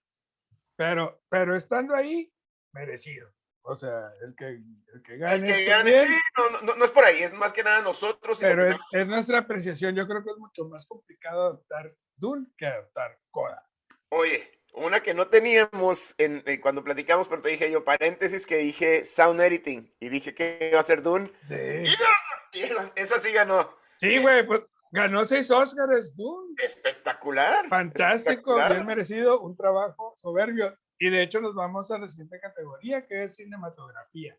pero, 0.76 1.22
pero 1.28 1.56
estando 1.56 1.94
ahí, 1.94 2.32
merecido. 2.72 3.32
O 3.62 3.76
sea, 3.76 4.10
el 4.24 4.34
que, 4.34 4.46
el 4.48 5.02
que 5.04 5.14
el 5.14 5.18
gane. 5.20 5.46
que 5.46 5.64
está 5.64 5.76
gane, 5.76 6.06
sí, 6.06 6.14
no, 6.36 6.60
no- 6.62 6.74
no 6.76 6.84
es 6.84 6.90
por 6.90 7.04
ahí, 7.04 7.22
es 7.22 7.32
más 7.34 7.52
que 7.52 7.62
nada 7.62 7.82
nosotros. 7.82 8.38
pero 8.40 8.64
que 8.64 8.70
es, 8.70 8.76
es 8.92 9.06
nuestra 9.06 9.38
apreciación. 9.38 9.94
Yo 9.94 10.06
creo 10.08 10.24
que 10.24 10.30
es 10.30 10.36
mucho 10.38 10.64
más 10.68 10.86
complicado 10.86 11.42
adaptar 11.46 11.94
Dune 12.16 12.46
que 12.56 12.66
adaptar 12.66 13.18
Coda. 13.30 13.68
Oye, 14.10 14.59
una 14.74 15.00
que 15.00 15.14
no 15.14 15.28
teníamos 15.28 16.14
en, 16.18 16.42
en 16.46 16.60
cuando 16.60 16.84
platicamos, 16.84 17.28
pero 17.28 17.42
te 17.42 17.50
dije 17.50 17.70
yo, 17.70 17.84
paréntesis, 17.84 18.46
que 18.46 18.58
dije 18.58 19.04
Sound 19.04 19.40
Editing. 19.40 19.92
Y 20.00 20.08
dije 20.08 20.34
que 20.34 20.70
iba 20.70 20.80
a 20.80 20.84
ser 20.84 21.02
Dune. 21.02 21.30
Sí, 21.48 21.84
Y 22.52 22.60
esa, 22.62 22.92
esa 22.96 23.18
sí 23.18 23.32
ganó. 23.32 23.68
sí, 23.98 24.18
güey, 24.18 24.46
pues 24.46 24.62
ganó 24.92 25.24
seis 25.24 25.50
Oscars, 25.50 26.14
Dune. 26.16 26.54
Espectacular. 26.62 27.68
Fantástico, 27.68 28.30
espectacular. 28.32 28.72
bien 28.74 28.86
merecido, 28.86 29.40
un 29.40 29.56
trabajo 29.56 30.14
soberbio. 30.16 30.76
Y 30.98 31.10
de 31.10 31.22
hecho 31.22 31.40
nos 31.40 31.54
vamos 31.54 31.90
a 31.90 31.98
la 31.98 32.08
siguiente 32.08 32.38
categoría, 32.40 33.06
que 33.06 33.24
es 33.24 33.36
cinematografía. 33.36 34.36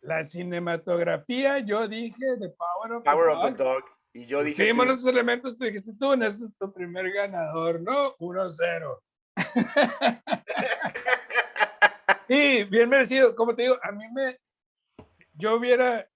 La 0.00 0.24
cinematografía, 0.24 1.58
yo 1.60 1.88
dije 1.88 2.16
The 2.40 2.50
Power 2.50 2.92
of 2.98 3.04
Power 3.04 3.26
the 3.28 3.34
of 3.34 3.56
the 3.56 3.64
Dog. 3.64 3.84
Y 4.12 4.26
yo 4.26 4.42
dije. 4.42 4.68
Dune. 4.72 4.86
los 4.86 5.06
elementos, 5.06 5.56
tú 5.56 5.64
dijiste 5.64 5.92
tú, 5.98 6.12
este 6.14 6.44
es 6.44 6.58
tu 6.58 6.72
primer 6.72 7.12
ganador, 7.12 7.80
¿no? 7.80 8.16
1-0. 8.16 9.00
Sí, 12.26 12.64
bien 12.64 12.88
merecido. 12.88 13.36
Como 13.36 13.54
te 13.54 13.62
digo, 13.62 13.78
a 13.82 13.92
mí 13.92 14.04
me. 14.12 14.40
Yo 15.34 15.56
hubiera 15.56 16.10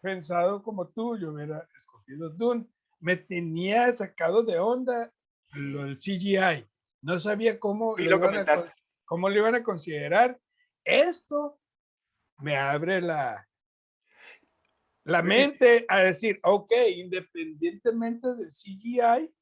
pensado 0.00 0.62
como 0.62 0.88
tú, 0.88 1.16
yo 1.16 1.32
hubiera 1.32 1.66
escogido 1.76 2.30
Dune. 2.30 2.66
Me 3.00 3.16
tenía 3.16 3.92
sacado 3.94 4.42
de 4.42 4.58
onda 4.58 5.12
lo 5.56 5.84
del 5.84 5.96
CGI. 5.96 6.68
No 7.00 7.18
sabía 7.18 7.58
cómo, 7.58 7.96
Sí, 7.96 8.04
lo 8.04 8.18
lo 8.18 8.30
iban 8.30 8.48
a 8.48 8.64
cómo 9.04 9.30
lo 9.30 9.38
iban 9.38 9.54
a 9.54 9.62
considerar. 9.62 10.38
Esto 10.84 11.60
me 12.38 12.56
abre 12.56 13.00
la, 13.00 13.48
la 15.04 15.22
mente 15.22 15.86
a 15.88 16.00
decir, 16.00 16.40
ok, 16.42 16.72
independientemente 16.96 18.34
del 18.34 18.50
CGI, 18.50 19.32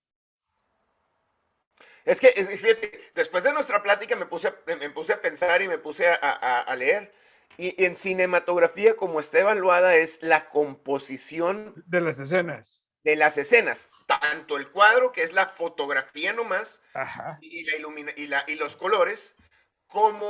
Es 2.07 2.21
que, 2.21 2.33
es- 2.35 2.49
fíjate, 2.61 2.99
después 3.15 3.45
de 3.45 3.53
nuestra 3.53 3.83
plática 3.83 4.17
me 4.17 4.25
puse 4.27 4.49
a, 4.49 4.57
me 4.79 4.89
puse 4.91 5.13
a 5.13 5.21
pensar 5.21 5.61
y 5.61 5.69
me 5.69 5.77
puse 5.79 6.09
a, 6.09 6.15
a- 6.23 6.61
a 6.63 6.77
leer. 6.77 7.13
Y 7.59 7.85
en 7.85 7.97
cinematografía, 7.97 8.97
como 8.97 9.21
está 9.21 9.41
evaluada, 9.41 9.97
es 9.97 10.19
la 10.23 10.49
composición 10.51 11.75
de 11.87 12.01
las 12.01 12.19
escenas. 12.19 12.87
de 13.03 13.17
las 13.17 13.37
escenas. 13.39 13.89
Tanto 14.07 14.57
el 14.57 14.71
cuadro, 14.71 15.11
que 15.13 15.23
es 15.23 15.33
la 15.33 15.47
fotografía 15.47 16.33
nomás, 16.33 16.81
Ajá. 16.95 17.39
y, 17.41 17.65
la 17.65 17.77
ilumina, 17.77 18.13
y, 18.17 18.27
la, 18.29 18.45
y 18.47 18.55
los 18.57 18.77
colores, 18.77 19.35
como, 19.87 20.29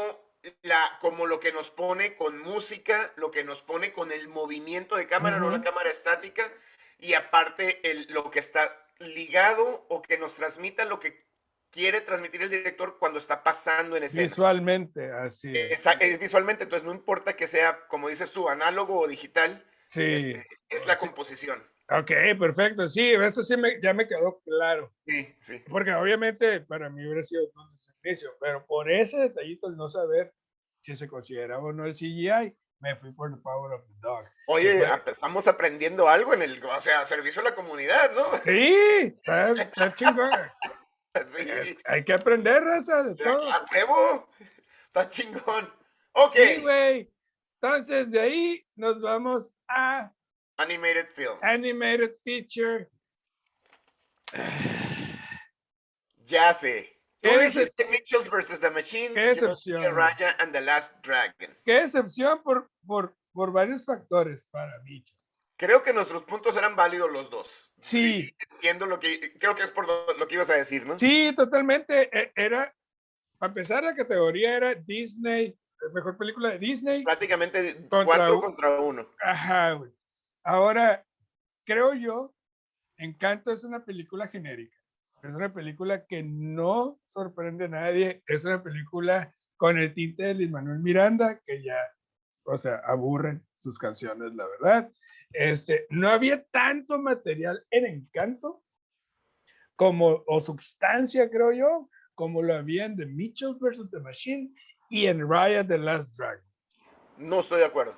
la, 0.62 0.98
como 1.00 1.26
lo 1.26 1.40
que 1.40 1.52
nos 1.52 1.70
pone 1.70 2.14
con 2.14 2.38
música, 2.38 3.12
lo 3.16 3.30
que 3.30 3.44
nos 3.44 3.60
pone 3.62 3.92
con 3.92 4.12
el 4.12 4.28
movimiento 4.28 4.96
de 4.96 5.06
cámara, 5.06 5.38
no 5.38 5.50
la 5.50 5.60
cámara 5.60 5.90
estática, 5.90 6.50
y 6.98 7.14
aparte 7.14 7.80
el, 7.90 8.06
lo 8.10 8.30
que 8.30 8.38
está 8.38 8.86
ligado 8.98 9.84
o 9.90 10.00
que 10.00 10.16
nos 10.16 10.34
transmita 10.34 10.84
lo 10.86 10.98
que 10.98 11.25
quiere 11.76 12.00
transmitir 12.00 12.40
el 12.40 12.48
director 12.48 12.96
cuando 12.98 13.18
está 13.18 13.42
pasando 13.44 13.98
en 13.98 14.04
escena. 14.04 14.22
Visualmente, 14.22 15.12
así 15.12 15.52
es. 15.54 15.86
es 16.00 16.18
visualmente, 16.18 16.64
entonces 16.64 16.86
no 16.86 16.94
importa 16.94 17.36
que 17.36 17.46
sea, 17.46 17.86
como 17.88 18.08
dices 18.08 18.32
tú, 18.32 18.48
análogo 18.48 18.98
o 18.98 19.06
digital, 19.06 19.62
sí. 19.86 20.02
Este, 20.02 20.46
es 20.70 20.86
la 20.86 20.96
composición. 20.96 21.62
Ok, 21.90 22.10
perfecto. 22.40 22.88
Sí, 22.88 23.10
eso 23.10 23.42
sí 23.42 23.58
me, 23.58 23.80
ya 23.82 23.92
me 23.92 24.08
quedó 24.08 24.40
claro. 24.40 24.90
Sí, 25.06 25.36
sí. 25.38 25.62
Porque 25.68 25.92
obviamente 25.92 26.62
para 26.62 26.88
mí 26.88 27.04
hubiera 27.04 27.22
sido 27.22 27.42
un 27.44 27.68
inicio, 28.02 28.30
pero 28.40 28.66
por 28.66 28.90
ese 28.90 29.18
detallito, 29.18 29.68
el 29.68 29.76
no 29.76 29.86
saber 29.86 30.32
si 30.80 30.94
se 30.94 31.06
consideraba 31.06 31.62
o 31.62 31.72
no 31.72 31.84
el 31.84 31.92
CGI, 31.92 32.56
me 32.80 32.96
fui 32.96 33.12
por 33.12 33.30
The 33.30 33.40
Power 33.42 33.74
of 33.74 33.86
the 33.86 33.94
Dog. 34.00 34.24
Oye, 34.48 34.82
estamos 35.06 35.46
aprendiendo 35.46 36.08
algo 36.08 36.32
en 36.32 36.40
el, 36.40 36.62
o 36.64 36.80
sea, 36.80 37.04
servicio 37.04 37.42
a 37.42 37.44
la 37.44 37.54
comunidad, 37.54 38.12
¿no? 38.14 38.24
Sí, 38.44 39.14
está, 39.22 39.94
chingón. 39.94 40.30
Sí. 41.28 41.76
Hay 41.86 42.04
que 42.04 42.12
aprender, 42.12 42.62
raza, 42.62 43.02
de 43.02 43.16
todo. 43.16 43.50
¡A 43.50 43.64
huevo! 43.72 44.28
Está 44.86 45.08
chingón. 45.08 45.72
Ok. 46.12 46.32
Sí, 46.34 46.62
güey. 46.62 47.12
Entonces, 47.60 48.10
de 48.10 48.20
ahí 48.20 48.66
nos 48.74 49.00
vamos 49.00 49.52
a... 49.68 50.12
Animated 50.58 51.08
Film. 51.14 51.38
Animated 51.42 52.16
Feature. 52.24 52.90
Ya 56.26 56.52
sé. 56.52 57.00
Tú 57.22 57.28
dijiste 57.38 57.84
Mitchells 57.86 58.28
vs. 58.28 58.60
The 58.60 58.70
Machine. 58.70 59.14
Qué 59.14 59.30
excepción. 59.30 59.94
Raya 59.94 60.36
and 60.40 60.52
the 60.52 60.60
Last 60.60 60.94
Dragon. 61.04 61.56
Qué 61.64 61.82
excepción 61.82 62.42
por, 62.42 62.68
por, 62.84 63.16
por 63.32 63.52
varios 63.52 63.84
factores 63.84 64.44
para 64.50 64.76
Mitchell. 64.82 65.15
Creo 65.56 65.82
que 65.82 65.92
nuestros 65.92 66.22
puntos 66.24 66.56
eran 66.56 66.76
válidos 66.76 67.10
los 67.10 67.30
dos. 67.30 67.72
Sí. 67.78 68.30
Entiendo 68.50 68.86
lo 68.86 68.98
que, 68.98 69.36
creo 69.38 69.54
que 69.54 69.62
es 69.62 69.70
por 69.70 69.86
lo 70.18 70.26
que 70.26 70.34
ibas 70.34 70.50
a 70.50 70.56
decir, 70.56 70.86
¿no? 70.86 70.98
Sí, 70.98 71.32
totalmente. 71.34 72.10
E, 72.12 72.32
era, 72.36 72.74
a 73.40 73.54
pesar 73.54 73.82
de 73.82 73.90
la 73.90 73.96
categoría 73.96 74.56
era 74.56 74.74
Disney, 74.74 75.58
mejor 75.94 76.16
película 76.18 76.50
de 76.50 76.58
Disney. 76.58 77.04
Prácticamente 77.04 77.86
cuatro 77.88 78.40
contra 78.40 78.80
uno. 78.80 79.08
Ajá, 79.20 79.72
güey. 79.72 79.92
Ahora, 80.44 81.04
creo 81.64 81.94
yo, 81.94 82.34
Encanto 82.98 83.50
es 83.52 83.64
una 83.64 83.84
película 83.84 84.28
genérica. 84.28 84.76
Es 85.22 85.34
una 85.34 85.52
película 85.52 86.06
que 86.06 86.22
no 86.22 87.00
sorprende 87.06 87.64
a 87.64 87.68
nadie. 87.68 88.22
Es 88.26 88.44
una 88.44 88.62
película 88.62 89.34
con 89.56 89.78
el 89.78 89.92
tinte 89.92 90.22
de 90.22 90.34
Lin 90.34 90.52
Manuel 90.52 90.78
Miranda, 90.80 91.40
que 91.44 91.62
ya, 91.62 91.78
o 92.44 92.56
sea, 92.56 92.76
aburren 92.84 93.44
sus 93.54 93.78
canciones, 93.78 94.34
la 94.34 94.46
verdad. 94.46 94.92
Este, 95.32 95.86
no 95.90 96.08
había 96.08 96.44
tanto 96.44 96.98
material 96.98 97.64
en 97.70 97.86
Encanto 97.86 98.62
como, 99.74 100.24
o 100.26 100.40
substancia, 100.40 101.28
creo 101.30 101.52
yo, 101.52 101.90
como 102.14 102.42
lo 102.42 102.54
había 102.54 102.86
en 102.86 102.96
The 102.96 103.06
Mitchells 103.06 103.60
vs. 103.60 103.90
The 103.90 104.00
Machine 104.00 104.54
y 104.88 105.06
en 105.06 105.20
Riot 105.20 105.66
The 105.66 105.78
Last 105.78 106.16
Dragon. 106.16 106.44
No 107.18 107.40
estoy 107.40 107.60
de 107.60 107.66
acuerdo. 107.66 107.96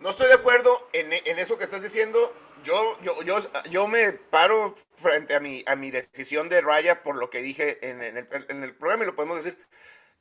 No 0.00 0.10
estoy 0.10 0.28
de 0.28 0.34
acuerdo 0.34 0.88
en, 0.92 1.12
en 1.12 1.38
eso 1.38 1.56
que 1.56 1.64
estás 1.64 1.82
diciendo 1.82 2.32
yo, 2.62 3.00
yo, 3.02 3.22
yo, 3.22 3.38
yo 3.70 3.86
me 3.86 4.12
paro 4.12 4.74
frente 4.94 5.34
a 5.34 5.40
mi, 5.40 5.62
a 5.66 5.76
mi 5.76 5.90
decisión 5.90 6.48
de 6.48 6.60
Raya 6.60 7.02
por 7.02 7.16
lo 7.16 7.30
que 7.30 7.40
dije 7.40 7.78
en, 7.88 8.00
el, 8.02 8.28
en 8.48 8.64
el 8.64 8.74
programa 8.74 9.04
y 9.04 9.06
lo 9.06 9.16
podemos 9.16 9.36
decir. 9.42 9.58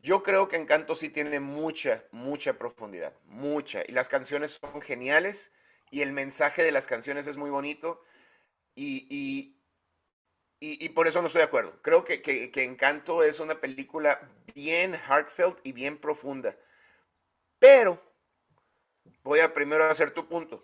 Yo 0.01 0.21
creo 0.21 0.47
que 0.47 0.55
Encanto 0.55 0.93
sí 0.93 1.09
tiene 1.09 1.39
mucha, 1.39 2.03
mucha 2.11 2.53
profundidad, 2.53 3.13
mucha. 3.25 3.81
Y 3.87 3.91
las 3.91 4.07
canciones 4.07 4.59
son 4.61 4.79
geniales 4.81 5.51
y 5.91 6.01
el 6.01 6.11
mensaje 6.11 6.63
de 6.63 6.71
las 6.71 6.87
canciones 6.87 7.27
es 7.27 7.37
muy 7.37 7.49
bonito 7.49 8.01
y, 8.75 9.07
y, 9.09 9.55
y, 10.59 10.89
por 10.89 11.07
eso 11.07 11.21
no 11.21 11.27
estoy 11.27 11.39
de 11.39 11.45
acuerdo. 11.45 11.79
Creo 11.81 12.03
que, 12.03 12.21
que, 12.21 12.51
que, 12.51 12.63
Encanto 12.63 13.23
es 13.23 13.39
una 13.39 13.55
película 13.55 14.19
bien 14.53 14.93
heartfelt 14.93 15.59
y 15.63 15.71
bien 15.71 15.97
profunda. 15.97 16.57
Pero 17.59 18.01
voy 19.23 19.39
a 19.39 19.53
primero 19.53 19.85
hacer 19.85 20.11
tu 20.11 20.27
punto. 20.27 20.63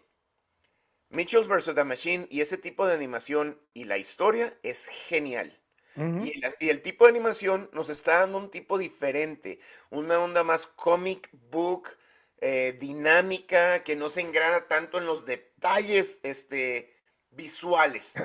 Mitchells 1.10 1.48
vs. 1.48 1.76
The 1.76 1.84
Machine 1.84 2.28
y 2.30 2.42
ese 2.42 2.58
tipo 2.58 2.88
de 2.88 2.94
animación 2.94 3.60
y 3.74 3.84
la 3.84 3.98
historia 3.98 4.58
es 4.64 4.88
genial. 4.88 5.58
y, 5.98 6.42
el, 6.70 6.82
tipo 6.82 7.06
de 7.06 7.12
animación 7.12 7.70
nos 7.74 7.90
está 7.90 8.20
dando 8.20 8.38
un 8.38 8.50
tipo 8.50 8.78
diferente, 8.78 9.60
una 9.90 10.20
onda 10.20 10.44
más 10.44 10.66
comic 10.66 11.30
book, 11.50 11.90
eh, 12.42 12.76
dinámica, 12.80 13.80
que 13.80 13.96
no 13.96 14.10
se 14.10 14.22
engrana 14.22 14.68
tanto 14.68 14.98
en 14.98 15.06
los 15.06 15.26
detalles 15.26 16.20
este, 16.24 16.94
visuales. 17.30 18.16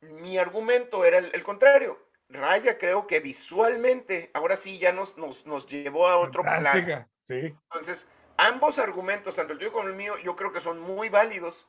Mi 0.00 0.38
argumento 0.38 1.04
era 1.04 1.18
el, 1.18 1.42
contrario. 1.42 1.98
Raya 2.28 2.78
creo 2.78 3.06
que 3.06 3.20
visualmente, 3.20 4.30
ahora 4.34 4.56
sí 4.56 4.78
ya 4.78 4.92
nos, 4.92 5.18
nos, 5.18 5.44
nos 5.44 5.66
llevó 5.66 6.08
a 6.08 6.16
otro 6.16 6.42
plano. 6.42 7.06
Sí. 7.24 7.54
Entonces, 7.70 8.08
ambos 8.36 8.78
argumentos, 8.78 9.34
tanto 9.34 9.52
el 9.52 9.58
tuyo 9.58 9.72
como 9.72 9.88
el 9.88 9.96
mío, 9.96 10.16
yo 10.24 10.36
creo 10.36 10.52
que 10.52 10.60
son 10.60 10.80
muy 10.80 11.08
válidos 11.08 11.68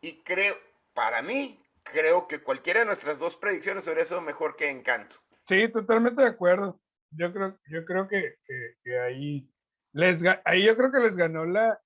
y 0.00 0.20
creo, 0.22 0.54
para 0.92 1.22
mí, 1.22 1.64
creo 1.82 2.28
que 2.28 2.42
cualquiera 2.42 2.80
de 2.80 2.86
nuestras 2.86 3.18
dos 3.18 3.36
predicciones 3.36 3.84
hubiera 3.86 4.04
sido 4.04 4.20
mejor 4.20 4.56
que 4.56 4.68
Encanto. 4.68 5.16
Sí, 5.46 5.68
totalmente 5.68 6.22
de 6.22 6.28
acuerdo. 6.28 6.80
Yo 7.10 7.32
creo, 7.32 7.58
yo 7.66 7.84
creo 7.84 8.08
que, 8.08 8.36
que, 8.82 8.98
ahí, 8.98 9.48
les, 9.94 10.22
ahí 10.44 10.64
yo 10.64 10.76
creo 10.76 10.92
que 10.92 11.00
les 11.00 11.16
ganó 11.16 11.44
la, 11.44 11.80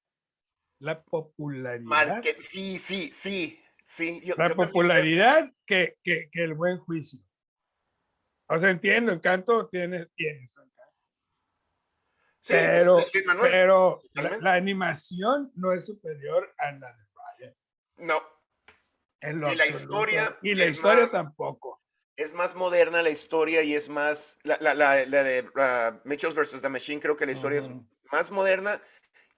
la 0.80 1.02
popularidad. 1.02 2.22
sí, 2.38 2.78
sí, 2.78 3.10
sí, 3.12 3.60
sí. 3.84 4.20
la 4.36 4.50
popularidad 4.50 5.50
que, 5.64 5.96
que, 6.02 6.28
que, 6.30 6.44
el 6.44 6.54
buen 6.54 6.78
juicio. 6.78 7.20
O 8.48 8.58
sea, 8.58 8.70
entiendo, 8.70 9.12
Encanto 9.12 9.68
tiene, 9.68 10.06
tiene 10.16 10.48
pero, 12.48 13.04
pero 13.40 14.02
la, 14.40 14.54
animación 14.54 15.52
no 15.54 15.72
es 15.72 15.86
superior 15.86 16.54
a 16.58 16.72
la 16.72 16.92
de 16.92 17.04
Ryan. 17.14 17.56
No. 17.98 19.50
y 19.52 19.56
la 19.56 19.66
historia. 19.66 20.38
Y 20.42 20.54
la 20.54 20.66
historia 20.66 21.06
tampoco. 21.08 21.82
Es 22.16 22.34
más 22.34 22.56
moderna 22.56 23.02
la 23.02 23.10
historia 23.10 23.62
y 23.62 23.74
es 23.74 23.88
más. 23.88 24.38
La, 24.42 24.58
la, 24.60 24.74
la, 24.74 25.22
de 25.22 25.42
uh, 25.42 26.08
Mitchell 26.08 26.32
vs. 26.32 26.60
The 26.60 26.68
Machine, 26.68 27.00
creo 27.00 27.16
que 27.16 27.26
la 27.26 27.32
historia 27.32 27.58
es 27.58 27.68
más 28.12 28.30
moderna 28.30 28.80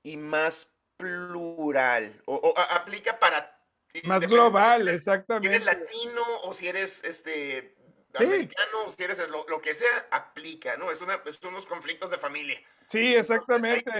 y 0.03 0.17
más 0.17 0.77
plural. 0.97 2.13
O, 2.27 2.55
aplica 2.71 3.19
para. 3.19 3.59
Más 4.05 4.27
global, 4.27 4.89
exactamente. 4.89 5.49
Si 5.49 5.55
eres 5.55 5.67
latino 5.67 6.23
o 6.45 6.53
si 6.53 6.69
eres 6.69 7.03
este 7.03 7.77
americano, 8.15 8.89
si 8.89 9.03
eres 9.03 9.21
lo, 9.29 9.61
que 9.61 9.75
sea, 9.75 10.07
aplica, 10.11 10.77
¿no? 10.77 10.91
Es, 10.91 11.01
una, 11.01 11.21
es 11.25 11.43
unos 11.43 11.67
conflictos 11.67 12.11
de 12.11 12.19
familia. 12.19 12.61
Sí, 12.87 13.15
exactamente. 13.15 13.91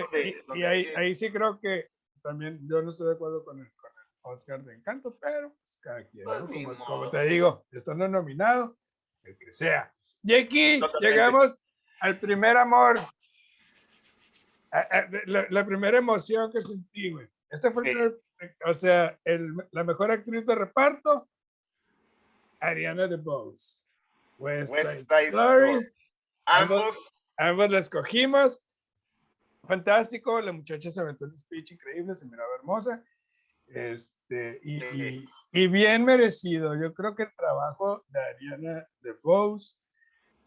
y, 0.55 0.63
ahí, 0.63 0.93
ahí, 0.97 1.15
sí 1.15 1.31
creo 1.33 1.59
que 1.61 1.89
también 2.23 2.61
yo 2.69 2.83
no 2.83 2.91
estoy 2.91 3.09
de 3.09 3.15
acuerdo 3.15 3.45
con 3.45 3.59
el, 3.59 3.73
con 3.75 3.91
el 3.91 4.07
Oscar 4.23 4.63
de 4.63 4.75
Encanto, 4.75 5.17
pero 5.21 5.55
pues 5.55 5.79
cada 5.79 6.07
quien, 6.09 6.25
pues 6.65 6.79
como, 6.79 7.11
te 7.11 7.23
digo, 7.25 7.65
esto 7.73 7.95
no 7.95 8.09
nominado, 8.09 8.77
el 9.23 9.37
que 9.39 9.53
sea. 9.53 9.93
Y 10.23 10.35
aquí 10.35 10.81
llegamos 11.01 11.59
al 12.01 12.19
primer 12.19 12.57
amor, 12.57 13.01
la, 15.27 15.67
primera 15.67 15.99
emoción 15.99 16.51
que 16.53 16.63
sentí, 16.63 17.11
güey. 17.11 17.29
Este 17.51 17.71
fue, 17.71 18.21
o 18.65 18.73
sea, 18.73 19.19
el, 19.25 19.53
la 19.73 19.85
mejor 19.85 20.11
actriz 20.11 20.47
de 20.47 20.55
reparto, 20.55 21.29
Ariana 22.61 23.09
DeBose. 23.09 23.85
West, 24.39 24.75
Side 24.75 25.29
Story. 25.29 25.87
Ambos. 26.47 27.13
Ambos 27.37 27.71
la 27.71 27.79
escogimos. 27.79 28.63
Fantástico, 29.67 30.41
la 30.41 30.53
muchacha 30.53 30.91
se 30.91 31.01
aventó 31.01 31.27
un 31.27 31.37
speech 31.37 31.73
increíble, 31.73 32.15
se 32.15 32.27
miraba 32.27 32.55
hermosa. 32.59 33.03
Este, 33.67 34.61
y, 34.65 35.29
y, 35.53 35.69
bien 35.69 36.05
merecido. 36.05 36.75
Yo 36.81 36.93
creo 36.93 37.15
que 37.15 37.25
el 37.25 37.37
trabajo 37.37 38.05
de 38.09 38.21
Ariana 38.21 38.89
DeBose 39.01 39.80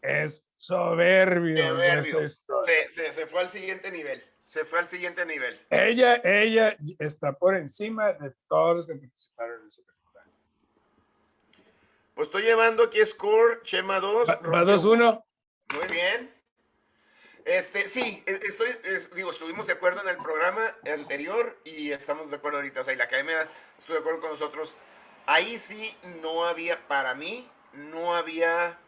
es 0.04 0.44
soberbio. 0.58 1.68
soberbio. 1.68 2.28
Se, 2.28 3.12
se, 3.12 3.26
fue 3.26 3.40
al 3.40 3.50
siguiente 3.50 3.90
nivel. 3.90 4.22
Se 4.46 4.64
fue 4.64 4.78
al 4.78 4.88
siguiente 4.88 5.26
nivel. 5.26 5.58
Ella, 5.70 6.20
ella 6.22 6.76
está 6.98 7.32
por 7.32 7.54
encima 7.56 8.12
de 8.12 8.32
todos 8.48 8.76
los 8.76 8.86
que 8.86 8.94
participaron 8.94 9.62
en 9.62 9.66
ese 9.66 9.82
pues 12.14 12.28
estoy 12.28 12.42
llevando 12.42 12.84
aquí 12.84 13.04
score, 13.04 13.62
Chema 13.64 13.98
2. 13.98 14.28
Va 14.28 14.62
2-1. 14.62 15.24
Muy 15.74 15.88
bien. 15.88 16.32
Este, 17.44 17.86
sí, 17.88 18.22
e, 18.26 18.40
estoy, 18.44 18.68
digo, 19.16 19.32
estuvimos 19.32 19.66
de 19.66 19.72
acuerdo 19.72 20.00
en 20.02 20.08
el 20.08 20.16
programa 20.16 20.74
anterior 20.92 21.58
y 21.64 21.90
estamos 21.90 22.30
de 22.30 22.36
acuerdo 22.36 22.58
ahorita. 22.58 22.82
O 22.82 22.84
sea, 22.84 22.94
y 22.94 22.96
la 22.96 23.04
academia 23.04 23.48
estuvo 23.78 23.94
de 23.94 24.00
acuerdo 24.00 24.20
con 24.20 24.30
nosotros. 24.30 24.76
Ahí 25.26 25.58
sí 25.58 25.96
no 26.22 26.44
había, 26.44 26.86
para 26.86 27.14
mí, 27.14 27.50
no 27.72 28.14
había. 28.14 28.78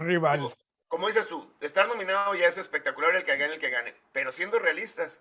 Rival. 0.00 0.54
como 0.88 1.06
dices 1.06 1.28
tú, 1.28 1.48
estar 1.60 1.86
nominado 1.86 2.34
ya 2.34 2.46
es 2.46 2.58
espectacular 2.58 3.14
el 3.14 3.24
que 3.24 3.36
gane, 3.36 3.54
el 3.54 3.60
que 3.60 3.70
gane. 3.70 3.94
Pero 4.12 4.32
siendo 4.32 4.58
realistas, 4.58 5.20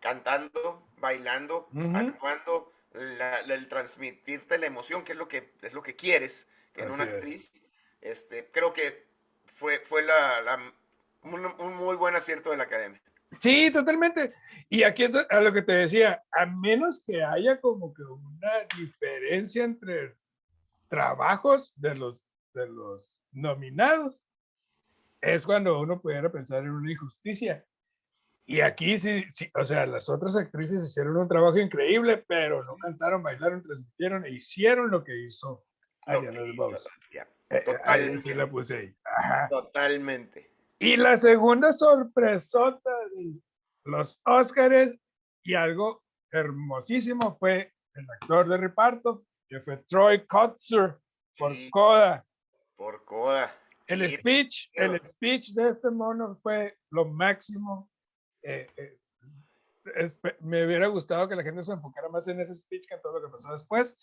cantando, 0.00 0.86
bailando, 0.98 1.68
actuando, 1.94 2.72
el 2.92 3.68
transmitirte 3.68 4.58
la 4.58 4.66
emoción, 4.66 5.04
que 5.04 5.12
es 5.12 5.18
lo 5.18 5.26
que, 5.26 5.52
es 5.62 5.72
lo 5.72 5.82
que 5.82 5.96
quieres 5.96 6.46
en 6.74 6.90
una 6.90 7.04
actriz. 7.04 7.52
Este, 8.00 8.48
creo 8.52 8.72
que 8.72 9.06
fue, 9.46 9.78
fue 9.78 10.02
la, 10.02 10.58
un, 11.22 11.74
muy 11.74 11.96
buen 11.96 12.14
acierto 12.14 12.50
de 12.50 12.58
la 12.58 12.64
academia. 12.64 13.02
Sí, 13.38 13.70
totalmente. 13.70 14.32
Y 14.68 14.84
aquí 14.84 15.04
es 15.04 15.14
a 15.14 15.40
lo 15.40 15.52
que 15.52 15.62
te 15.62 15.72
decía, 15.72 16.22
a 16.32 16.46
menos 16.46 17.02
que 17.04 17.22
haya 17.22 17.60
como 17.60 17.92
que 17.92 18.02
una 18.02 18.52
diferencia 18.76 19.64
entre 19.64 20.16
trabajos 20.88 21.74
de 21.76 21.94
los, 21.94 22.26
de 22.54 22.68
los 22.68 23.17
nominados, 23.32 24.22
es 25.20 25.44
cuando 25.44 25.80
uno 25.80 26.00
pudiera 26.00 26.30
pensar 26.30 26.64
en 26.64 26.70
una 26.70 26.92
injusticia. 26.92 27.64
Y 28.46 28.60
aquí 28.60 28.96
sí, 28.96 29.24
sí, 29.30 29.50
o 29.54 29.64
sea, 29.64 29.84
las 29.84 30.08
otras 30.08 30.36
actrices 30.36 30.84
hicieron 30.84 31.16
un 31.18 31.28
trabajo 31.28 31.58
increíble, 31.58 32.24
pero 32.26 32.64
no 32.64 32.76
cantaron, 32.76 33.22
bailaron, 33.22 33.62
transmitieron 33.62 34.24
e 34.24 34.30
hicieron 34.30 34.90
lo 34.90 35.04
que 35.04 35.18
hizo 35.18 35.66
Ariana 36.06 36.40
DeBose. 36.40 36.88
Eh, 37.50 37.62
Totalmente. 37.64 38.20
sí 38.20 38.34
la 38.34 38.50
puse 38.50 38.76
ahí. 38.76 38.96
Totalmente. 39.50 40.54
Y 40.78 40.96
la 40.96 41.16
segunda 41.16 41.72
sorpresota 41.72 42.90
de 43.14 43.40
los 43.84 44.20
Óscares 44.24 44.98
y 45.42 45.54
algo 45.54 46.02
hermosísimo 46.30 47.36
fue 47.38 47.72
el 47.94 48.06
actor 48.10 48.48
de 48.48 48.56
reparto, 48.58 49.24
que 49.48 49.60
fue 49.60 49.78
Troy 49.78 50.26
Kotzer 50.26 50.98
por 51.36 51.52
Coda. 51.70 52.24
Por 52.78 53.04
Coda. 53.04 53.52
El 53.88 54.08
speech, 54.08 54.70
el 54.74 55.04
speech 55.04 55.52
de 55.52 55.68
este 55.68 55.90
mono 55.90 56.38
fue 56.40 56.78
lo 56.90 57.06
máximo. 57.06 57.90
Eh, 58.42 58.68
eh, 58.76 58.98
me 60.40 60.64
hubiera 60.64 60.86
gustado 60.86 61.28
que 61.28 61.34
la 61.34 61.42
gente 61.42 61.64
se 61.64 61.72
enfocara 61.72 62.08
más 62.08 62.28
en 62.28 62.40
ese 62.40 62.54
speech 62.54 62.86
que 62.86 62.94
en 62.94 63.02
todo 63.02 63.18
lo 63.18 63.26
que 63.26 63.32
pasó 63.32 63.50
después. 63.50 63.98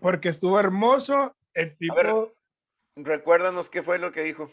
Porque 0.00 0.28
estuvo 0.28 0.60
hermoso. 0.60 1.34
El 1.52 1.76
tipo. 1.76 2.32
recuérdanos 2.94 3.68
qué 3.68 3.82
fue 3.82 3.98
lo 3.98 4.12
que 4.12 4.22
dijo. 4.22 4.48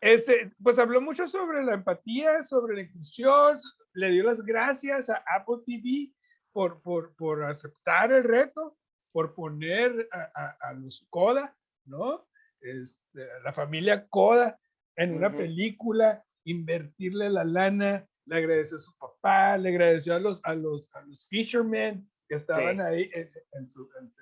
Este, 0.00 0.52
pues 0.62 0.78
habló 0.78 1.02
mucho 1.02 1.26
sobre 1.26 1.62
la 1.62 1.74
empatía, 1.74 2.42
sobre 2.44 2.76
la 2.76 2.80
inclusión, 2.80 3.58
le 3.92 4.10
dio 4.10 4.24
las 4.24 4.42
gracias 4.42 5.10
a 5.10 5.22
Apple 5.26 5.58
TV 5.66 6.14
por, 6.52 6.80
por, 6.80 7.14
por 7.16 7.42
aceptar 7.44 8.10
el 8.10 8.24
reto, 8.24 8.78
por 9.12 9.34
poner 9.34 10.08
a, 10.10 10.56
a, 10.60 10.72
los 10.72 11.06
Coda, 11.10 11.54
¿no? 11.90 12.26
Este, 12.60 13.26
la 13.44 13.52
familia 13.52 14.06
Coda 14.08 14.58
en 14.96 15.14
una 15.14 15.32
película, 15.32 16.22
invertirle 16.44 17.30
la 17.30 17.44
lana, 17.44 18.06
le 18.26 18.36
agradeció 18.36 18.76
a 18.76 18.80
su 18.80 18.96
papá, 18.98 19.56
le 19.56 19.70
agradeció 19.70 20.14
a 20.14 20.20
los, 20.20 20.40
a 20.44 20.54
los, 20.54 20.94
a 20.94 21.00
los 21.02 21.26
fishermen 21.26 22.08
que 22.28 22.34
estaban 22.36 22.80
ahí 22.80 23.10
en, 23.12 23.30
en, 23.52 23.66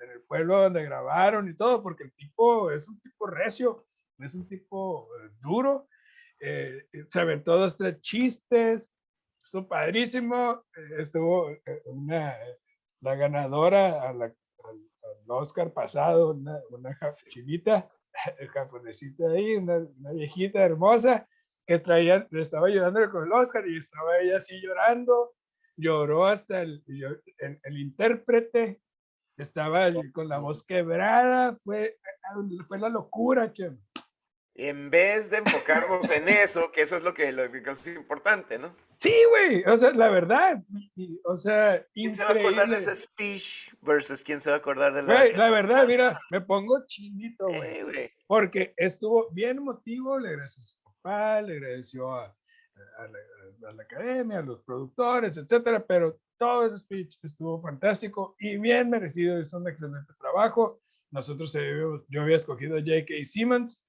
en, 0.01 0.11
el 0.11 0.21
pueblo 0.21 0.63
donde 0.63 0.83
grabaron 0.83 1.47
y 1.47 1.55
todo, 1.55 1.83
porque 1.83 2.05
el 2.05 2.13
tipo 2.13 2.71
es 2.71 2.87
un 2.87 2.99
tipo 3.01 3.27
recio, 3.27 3.85
es 4.19 4.33
un 4.33 4.47
tipo 4.47 5.07
eh, 5.17 5.29
duro, 5.41 5.87
eh, 6.39 6.87
se 7.07 7.19
aventó 7.19 7.57
dos, 7.57 7.77
tres 7.77 8.01
chistes, 8.01 8.89
estuvo 9.43 9.67
padrísimo, 9.67 10.63
eh, 10.75 11.01
estuvo 11.01 11.51
una, 11.85 12.35
la 13.01 13.15
ganadora 13.15 14.09
a 14.09 14.13
la, 14.13 14.33
Oscar 15.35 15.73
pasado, 15.73 16.31
una, 16.31 16.59
una 16.69 16.97
chinita, 17.29 17.89
japonesita 18.53 19.29
ahí, 19.29 19.55
una, 19.55 19.77
una, 19.77 20.11
viejita 20.11 20.61
hermosa, 20.61 21.27
que 21.65 21.79
traía, 21.79 22.27
le 22.31 22.41
estaba 22.41 22.67
ayudando 22.67 23.09
con 23.11 23.25
el 23.25 23.31
Oscar 23.31 23.67
y 23.67 23.77
estaba 23.77 24.19
ella 24.19 24.37
así 24.37 24.59
llorando, 24.61 25.33
lloró 25.75 26.25
hasta 26.25 26.61
el, 26.61 26.83
el, 26.87 27.59
el 27.63 27.79
intérprete, 27.79 28.81
estaba 29.37 29.87
con 30.13 30.27
la 30.27 30.39
voz 30.39 30.63
quebrada, 30.63 31.57
fue, 31.63 31.97
fue 32.67 32.79
la 32.79 32.89
locura, 32.89 33.53
che 33.53 33.71
en 34.67 34.89
vez 34.89 35.29
de 35.29 35.37
enfocarnos 35.37 36.09
en 36.09 36.27
eso, 36.27 36.71
que 36.71 36.81
eso 36.81 36.97
es 36.97 37.03
lo 37.03 37.13
que, 37.13 37.31
lo 37.31 37.49
que 37.49 37.59
es 37.69 37.87
importante, 37.87 38.59
¿no? 38.59 38.75
Sí, 38.97 39.13
güey, 39.29 39.63
o 39.63 39.77
sea, 39.77 39.91
la 39.91 40.09
verdad, 40.09 40.61
o 41.23 41.37
sea, 41.37 41.85
¿Quién 41.93 42.13
se 42.13 42.21
va 42.21 42.31
a 42.31 42.33
acordar 42.33 42.69
de 42.69 42.77
ese 42.77 42.93
speech 42.93 43.73
versus 43.81 44.21
quién 44.23 44.41
se 44.41 44.49
va 44.49 44.57
a 44.57 44.59
acordar 44.59 44.93
de 44.93 45.03
la... 45.03 45.15
Güey, 45.15 45.31
la 45.31 45.49
verdad, 45.49 45.87
mira, 45.87 46.19
me 46.29 46.41
pongo 46.41 46.85
chinito, 46.85 47.47
güey, 47.47 48.11
porque 48.27 48.73
estuvo 48.75 49.29
bien 49.31 49.57
emotivo, 49.57 50.19
le 50.19 50.29
agradeció 50.29 50.61
a 50.61 50.65
su 50.65 50.77
papá, 50.83 51.41
le 51.41 51.53
agradeció 51.53 52.13
a, 52.13 52.25
a, 52.97 53.07
la, 53.73 53.83
academia, 53.83 54.39
a 54.39 54.43
los 54.43 54.61
productores, 54.63 55.37
etcétera, 55.37 55.81
pero 55.85 56.19
todo 56.37 56.65
ese 56.65 56.79
speech 56.79 57.17
estuvo 57.23 57.61
fantástico 57.61 58.35
y 58.39 58.57
bien 58.57 58.89
merecido, 58.89 59.39
es 59.39 59.53
un 59.53 59.67
excelente 59.69 60.13
trabajo. 60.19 60.81
Nosotros, 61.11 61.55
eh, 61.55 61.81
yo 62.09 62.21
había 62.21 62.35
escogido 62.35 62.75
a 62.77 62.81
J.K. 62.81 63.23
Simmons, 63.23 63.85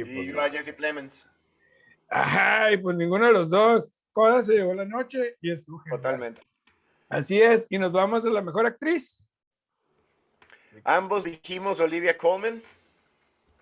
y, 0.00 0.32
pues, 0.32 0.36
a 0.36 0.50
Jesse 0.50 0.74
Plemons. 0.74 1.28
Ajá, 2.08 2.72
y 2.72 2.76
pues 2.76 2.96
ninguno 2.96 3.26
de 3.26 3.32
los 3.32 3.50
dos. 3.50 3.90
Coda 4.12 4.42
se 4.42 4.54
llevó 4.54 4.74
la 4.74 4.84
noche 4.84 5.36
y 5.40 5.50
estuvo 5.50 5.82
Totalmente. 5.90 6.40
Así 7.08 7.40
es, 7.40 7.66
y 7.70 7.78
nos 7.78 7.92
vamos 7.92 8.24
a 8.24 8.30
la 8.30 8.40
mejor 8.40 8.66
actriz. 8.66 9.26
Ambos 10.84 11.24
dijimos 11.24 11.80
Olivia 11.80 12.16
Colman. 12.16 12.62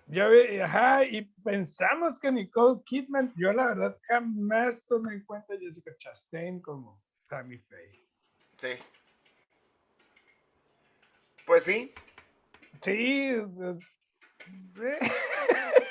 Ya 0.07 0.27
ve, 0.27 0.61
ajá, 0.61 1.03
y 1.03 1.23
pensamos 1.43 2.19
que 2.19 2.31
Nicole 2.31 2.81
Kidman, 2.85 3.33
yo 3.35 3.51
la 3.51 3.67
verdad 3.67 3.97
jamás 4.07 4.85
tomé 4.85 5.15
en 5.15 5.25
cuenta 5.25 5.55
a 5.55 5.57
Jessica 5.57 5.91
Chastain 5.97 6.61
como 6.61 7.01
Tammy 7.27 7.57
Faye. 7.57 8.05
Sí. 8.57 8.69
Pues 11.45 11.63
sí. 11.63 11.93
Sí. 12.81 13.41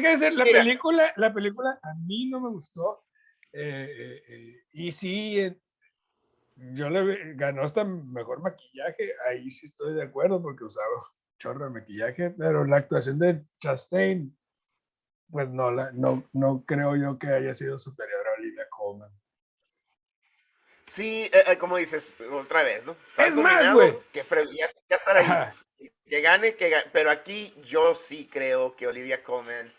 que 0.00 0.30
la 0.30 0.44
película, 0.44 1.12
la 1.16 1.32
película 1.32 1.78
a 1.82 1.94
mí 2.06 2.28
no 2.30 2.40
me 2.40 2.50
gustó. 2.50 3.04
Eh, 3.52 3.88
eh, 3.90 4.22
eh, 4.28 4.64
y 4.72 4.92
sí, 4.92 5.54
yo 6.56 6.88
le 6.88 7.34
ganó 7.34 7.62
hasta 7.62 7.84
mejor 7.84 8.40
maquillaje, 8.40 9.12
ahí 9.28 9.50
sí 9.50 9.66
estoy 9.66 9.94
de 9.94 10.04
acuerdo 10.04 10.40
porque 10.40 10.64
usaba 10.64 10.86
chorro 11.38 11.66
de 11.66 11.70
maquillaje, 11.70 12.30
pero 12.30 12.64
la 12.64 12.78
actuación 12.78 13.18
de 13.18 13.44
Chastain, 13.60 14.34
pues 15.30 15.48
no, 15.50 15.70
la, 15.70 15.90
no, 15.92 16.26
no 16.32 16.64
creo 16.64 16.96
yo 16.96 17.18
que 17.18 17.28
haya 17.28 17.52
sido 17.52 17.76
superior 17.78 18.26
a 18.26 18.40
Olivia 18.40 18.66
Colman. 18.70 19.10
Sí, 20.86 21.30
como 21.58 21.76
dices, 21.76 22.16
otra 22.32 22.62
vez, 22.62 22.84
¿no? 22.84 22.96
es 23.18 23.34
más, 23.34 23.72
güey. 23.72 23.98
Que 24.12 24.24
ya, 24.58 24.66
estar 24.88 25.16
ahí. 25.16 25.52
Que 26.06 26.20
gane, 26.20 26.54
que 26.54 26.68
gane, 26.68 26.90
pero 26.92 27.10
aquí 27.10 27.54
yo 27.62 27.94
sí 27.94 28.28
creo 28.30 28.76
que 28.76 28.86
Olivia 28.86 29.22
Colman 29.22 29.72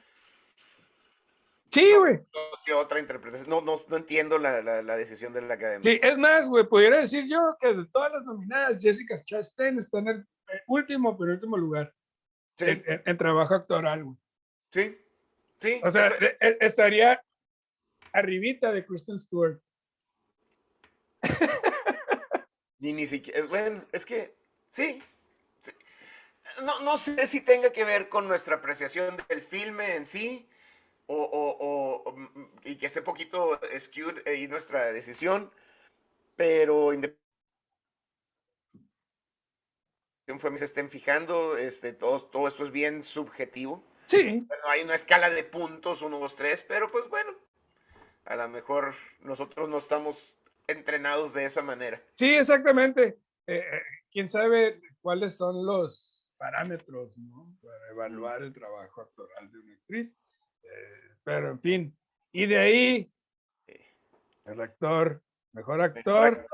Sí, 1.73 1.91
güey. 1.97 2.19
No, 2.67 2.77
otra 2.77 2.99
interpretación. 2.99 3.49
No, 3.49 3.59
no, 3.61 3.75
no 3.87 3.97
entiendo 3.97 4.37
la, 4.37 4.61
la, 4.61 4.95
decisión 4.95 5.33
de 5.33 5.41
la 5.41 5.55
academia. 5.55 5.81
Sí, 5.81 5.99
es 6.03 6.19
más, 6.19 6.47
güey, 6.47 6.67
pudiera 6.67 6.99
decir 6.99 7.25
yo 7.27 7.57
que 7.59 7.73
de 7.73 7.85
todas 7.87 8.11
las 8.11 8.23
nominadas, 8.23 8.77
Jessica 8.79 9.17
Chastain 9.25 9.79
está 9.79 9.97
en 9.97 10.07
el 10.09 10.27
último, 10.67 11.17
pero 11.17 11.31
último 11.31 11.57
lugar. 11.57 11.91
Sí. 12.57 12.65
En, 12.85 13.17
trabajo 13.17 13.55
actoral, 13.55 14.03
güey. 14.03 14.17
Sí, 14.71 15.01
sí. 15.59 15.81
O 15.83 15.89
sea, 15.89 16.09
e, 16.19 16.37
e, 16.39 16.57
estaría 16.61 17.19
arribita 18.11 18.71
de 18.71 18.85
Kristen 18.85 19.17
Stewart. 19.17 19.59
Ni, 22.77 22.93
ni 22.93 23.07
siquiera, 23.07 23.47
bueno, 23.47 23.83
es 23.91 24.05
que 24.05 24.35
sí, 24.69 25.01
No, 26.63 26.81
no 26.81 26.99
sé 26.99 27.25
si 27.25 27.41
tenga 27.41 27.71
que 27.71 27.83
ver 27.83 28.09
con 28.09 28.27
nuestra 28.27 28.57
apreciación 28.57 29.17
del 29.27 29.41
filme 29.41 29.95
en 29.95 30.05
sí, 30.05 30.47
o, 31.07 32.03
o, 32.05 32.11
mm, 32.11 32.51
y 32.65 32.77
que 32.77 32.85
esté 32.85 33.01
poquito 33.01 33.59
skewed 33.77 34.27
ahí 34.27 34.47
nuestra 34.47 34.91
decisión, 34.91 35.51
pero 36.35 36.91
se 40.57 40.65
estén 40.65 40.89
fijando, 40.89 41.57
este, 41.57 41.93
todo, 41.93 42.25
todo 42.25 42.47
esto 42.47 42.63
es 42.63 42.71
bien 42.71 43.03
subjetivo. 43.03 43.83
Sí. 44.07 44.47
hay 44.65 44.81
una 44.81 44.95
escala 44.95 45.29
de 45.29 45.43
puntos, 45.43 46.01
uno, 46.01 46.19
dos, 46.19 46.35
tres, 46.35 46.63
pero 46.67 46.91
pues 46.91 47.07
bueno, 47.09 47.31
a 48.25 48.35
lo 48.35 48.49
mejor 48.49 48.93
nosotros 49.21 49.69
no 49.69 49.77
estamos 49.77 50.37
entrenados 50.67 51.33
de 51.33 51.45
esa 51.45 51.61
manera. 51.61 52.01
Sí, 52.13 52.35
exactamente. 52.35 53.19
Eh, 53.47 53.57
eh, 53.57 53.81
quién 54.11 54.29
sabe 54.29 54.81
cuáles 55.01 55.35
son 55.35 55.65
los 55.65 56.31
parámetros 56.37 57.17
¿no? 57.17 57.57
para 57.61 57.89
evaluar 57.91 58.43
el 58.43 58.53
trabajo 58.53 59.01
actoral 59.01 59.51
de 59.51 59.59
una 59.59 59.73
actriz. 59.73 60.15
Pero 61.23 61.49
en 61.49 61.59
fin, 61.59 61.97
y 62.31 62.45
de 62.45 62.57
ahí, 62.57 63.13
el 64.45 64.61
actor, 64.61 65.21
mejor 65.53 65.81
actor. 65.81 66.47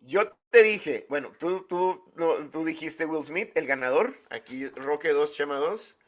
Yo 0.00 0.36
te 0.50 0.62
dije, 0.62 1.06
bueno, 1.08 1.32
tú, 1.38 1.66
tú, 1.66 2.12
tú 2.52 2.64
dijiste 2.64 3.06
Will 3.06 3.24
Smith, 3.24 3.50
el 3.56 3.66
ganador, 3.66 4.14
aquí 4.30 4.68
Roque 4.68 5.10
2, 5.10 5.32
Chema 5.34 5.56
2. 5.56 5.98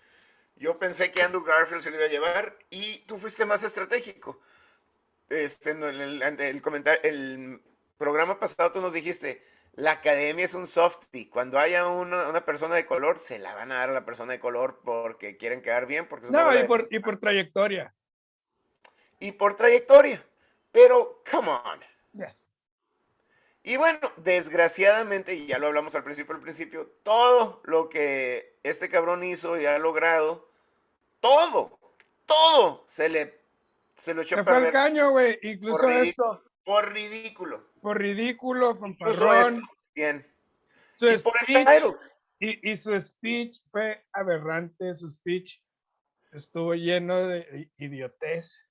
Yo 0.56 0.78
pensé 0.78 1.10
que 1.10 1.22
Andrew 1.22 1.42
Garfield 1.44 1.82
se 1.82 1.90
lo 1.90 1.96
iba 1.96 2.06
a 2.06 2.10
llevar 2.10 2.58
y 2.70 2.98
tú 3.06 3.18
fuiste 3.18 3.44
más 3.44 3.62
estratégico. 3.62 4.40
este, 5.28 5.70
en 5.70 5.82
el, 5.82 6.22
el, 6.22 6.62
comentario, 6.62 7.00
el 7.02 7.60
programa 7.98 8.38
pasado 8.38 8.72
tú 8.72 8.80
nos 8.80 8.92
dijiste, 8.92 9.42
la 9.76 9.92
academia 9.92 10.44
es 10.44 10.54
un 10.54 10.66
softie. 10.66 11.28
Cuando 11.28 11.58
haya 11.58 11.86
una, 11.86 12.28
una, 12.28 12.44
persona 12.44 12.74
de 12.74 12.86
color, 12.86 13.18
se 13.18 13.38
la 13.38 13.54
van 13.54 13.70
a 13.72 13.76
dar 13.76 13.90
a 13.90 13.92
la 13.92 14.06
persona 14.06 14.32
de 14.32 14.40
color 14.40 14.80
porque 14.82 15.36
quieren 15.36 15.60
quedar 15.60 15.86
bien. 15.86 16.08
Porque 16.08 16.28
no, 16.30 16.58
y 16.58 16.64
por, 16.64 16.88
y 16.90 16.98
por 16.98 17.18
trayectoria. 17.20 17.94
Y 19.20 19.32
por 19.32 19.54
trayectoria. 19.54 20.26
Pero, 20.72 21.22
come 21.30 21.50
on. 21.50 21.80
Yes. 22.14 22.48
Y 23.62 23.76
bueno, 23.76 23.98
desgraciadamente, 24.16 25.34
y 25.34 25.46
ya 25.46 25.58
lo 25.58 25.66
hablamos 25.66 25.94
al 25.94 26.04
principio, 26.04 26.34
al 26.34 26.40
principio, 26.40 26.86
todo 27.02 27.60
lo 27.64 27.88
que 27.88 28.58
este 28.62 28.88
cabrón 28.88 29.24
hizo 29.24 29.60
y 29.60 29.66
ha 29.66 29.78
logrado, 29.78 30.48
todo, 31.20 31.78
todo 32.24 32.84
se 32.86 33.08
le, 33.08 33.40
se 33.96 34.14
lo 34.14 34.22
echó 34.22 34.36
perder. 34.36 34.54
fue 34.54 34.66
el 34.66 34.72
caño, 34.72 35.10
güey. 35.10 35.38
Incluso 35.42 35.88
esto. 35.90 36.44
Por 36.64 36.92
ridículo. 36.92 37.64
Por 37.86 38.00
ridículo, 38.00 38.76
fanfarrón. 38.76 39.62
Bien. 39.94 40.26
Su 40.96 41.06
y, 41.06 41.18
speech, 41.20 41.68
y, 42.40 42.72
y, 42.72 42.76
su 42.76 43.00
speech 43.00 43.60
fue 43.70 44.04
aberrante, 44.12 44.92
su 44.92 45.08
speech 45.08 45.60
estuvo 46.32 46.74
lleno 46.74 47.16
de 47.28 47.70
idiotez. 47.78 48.68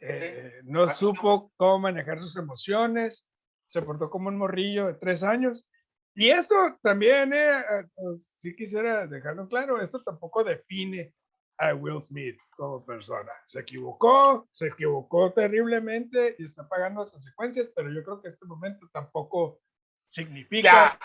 Eh, 0.00 0.60
no 0.62 0.88
supo 0.88 1.52
cómo 1.56 1.80
manejar 1.80 2.20
sus 2.20 2.36
emociones, 2.36 3.28
se 3.66 3.82
portó 3.82 4.08
como 4.10 4.28
un 4.28 4.38
morrillo 4.38 4.86
de 4.86 4.94
tres 4.94 5.24
años. 5.24 5.68
Y 6.14 6.30
esto 6.30 6.54
también, 6.80 7.32
eh, 7.32 7.50
ah, 7.50 7.82
pues, 7.96 8.30
sí 8.36 8.54
quisiera 8.54 9.08
dejarlo 9.08 9.48
claro, 9.48 9.82
esto 9.82 10.04
tampoco 10.04 10.44
define 10.44 11.12
a 11.58 11.74
Will 11.74 12.00
Smith 12.00 12.38
como 12.56 12.84
persona. 12.84 13.32
Se 13.46 13.60
equivocó, 13.60 14.48
se 14.52 14.68
equivocó 14.68 15.32
terriblemente 15.32 16.36
y 16.38 16.44
está 16.44 16.68
pagando 16.68 17.00
las 17.00 17.12
consecuencias, 17.12 17.70
pero 17.74 17.92
yo 17.92 18.02
creo 18.02 18.20
que 18.20 18.28
este 18.28 18.44
momento 18.46 18.88
tampoco 18.92 19.60
significa 20.06 20.98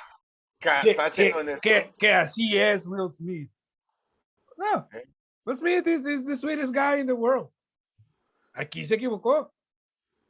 que, 0.59 1.93
que, 1.97 2.13
así 2.13 2.57
es 2.57 2.85
Will 2.85 3.09
Smith. 3.09 3.51
No, 4.57 4.87
Will 5.45 5.55
Smith 5.55 5.87
is, 5.87 6.05
is, 6.05 6.25
the 6.25 6.35
sweetest 6.35 6.73
guy 6.73 6.99
in 6.99 7.07
the 7.07 7.13
world. 7.13 7.49
Aquí 8.53 8.85
se 8.85 8.95
equivocó. 8.95 9.51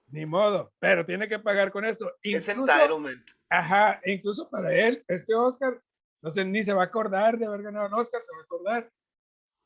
Ni 0.07 0.25
modo, 0.25 0.73
pero 0.79 1.05
tiene 1.05 1.27
que 1.27 1.39
pagar 1.39 1.71
con 1.71 1.85
esto. 1.85 2.11
es 2.21 2.47
entitlement. 2.47 3.25
Ajá, 3.49 3.99
incluso 4.05 4.49
para 4.49 4.73
él, 4.73 5.03
este 5.07 5.33
Oscar, 5.33 5.81
no 6.21 6.29
sé, 6.29 6.43
ni 6.43 6.63
se 6.63 6.73
va 6.73 6.83
a 6.83 6.85
acordar 6.85 7.37
de 7.37 7.45
haber 7.45 7.63
ganado 7.63 7.87
un 7.87 7.93
Oscar, 7.93 8.21
se 8.21 8.31
va 8.33 8.39
a 8.39 8.43
acordar 8.43 8.91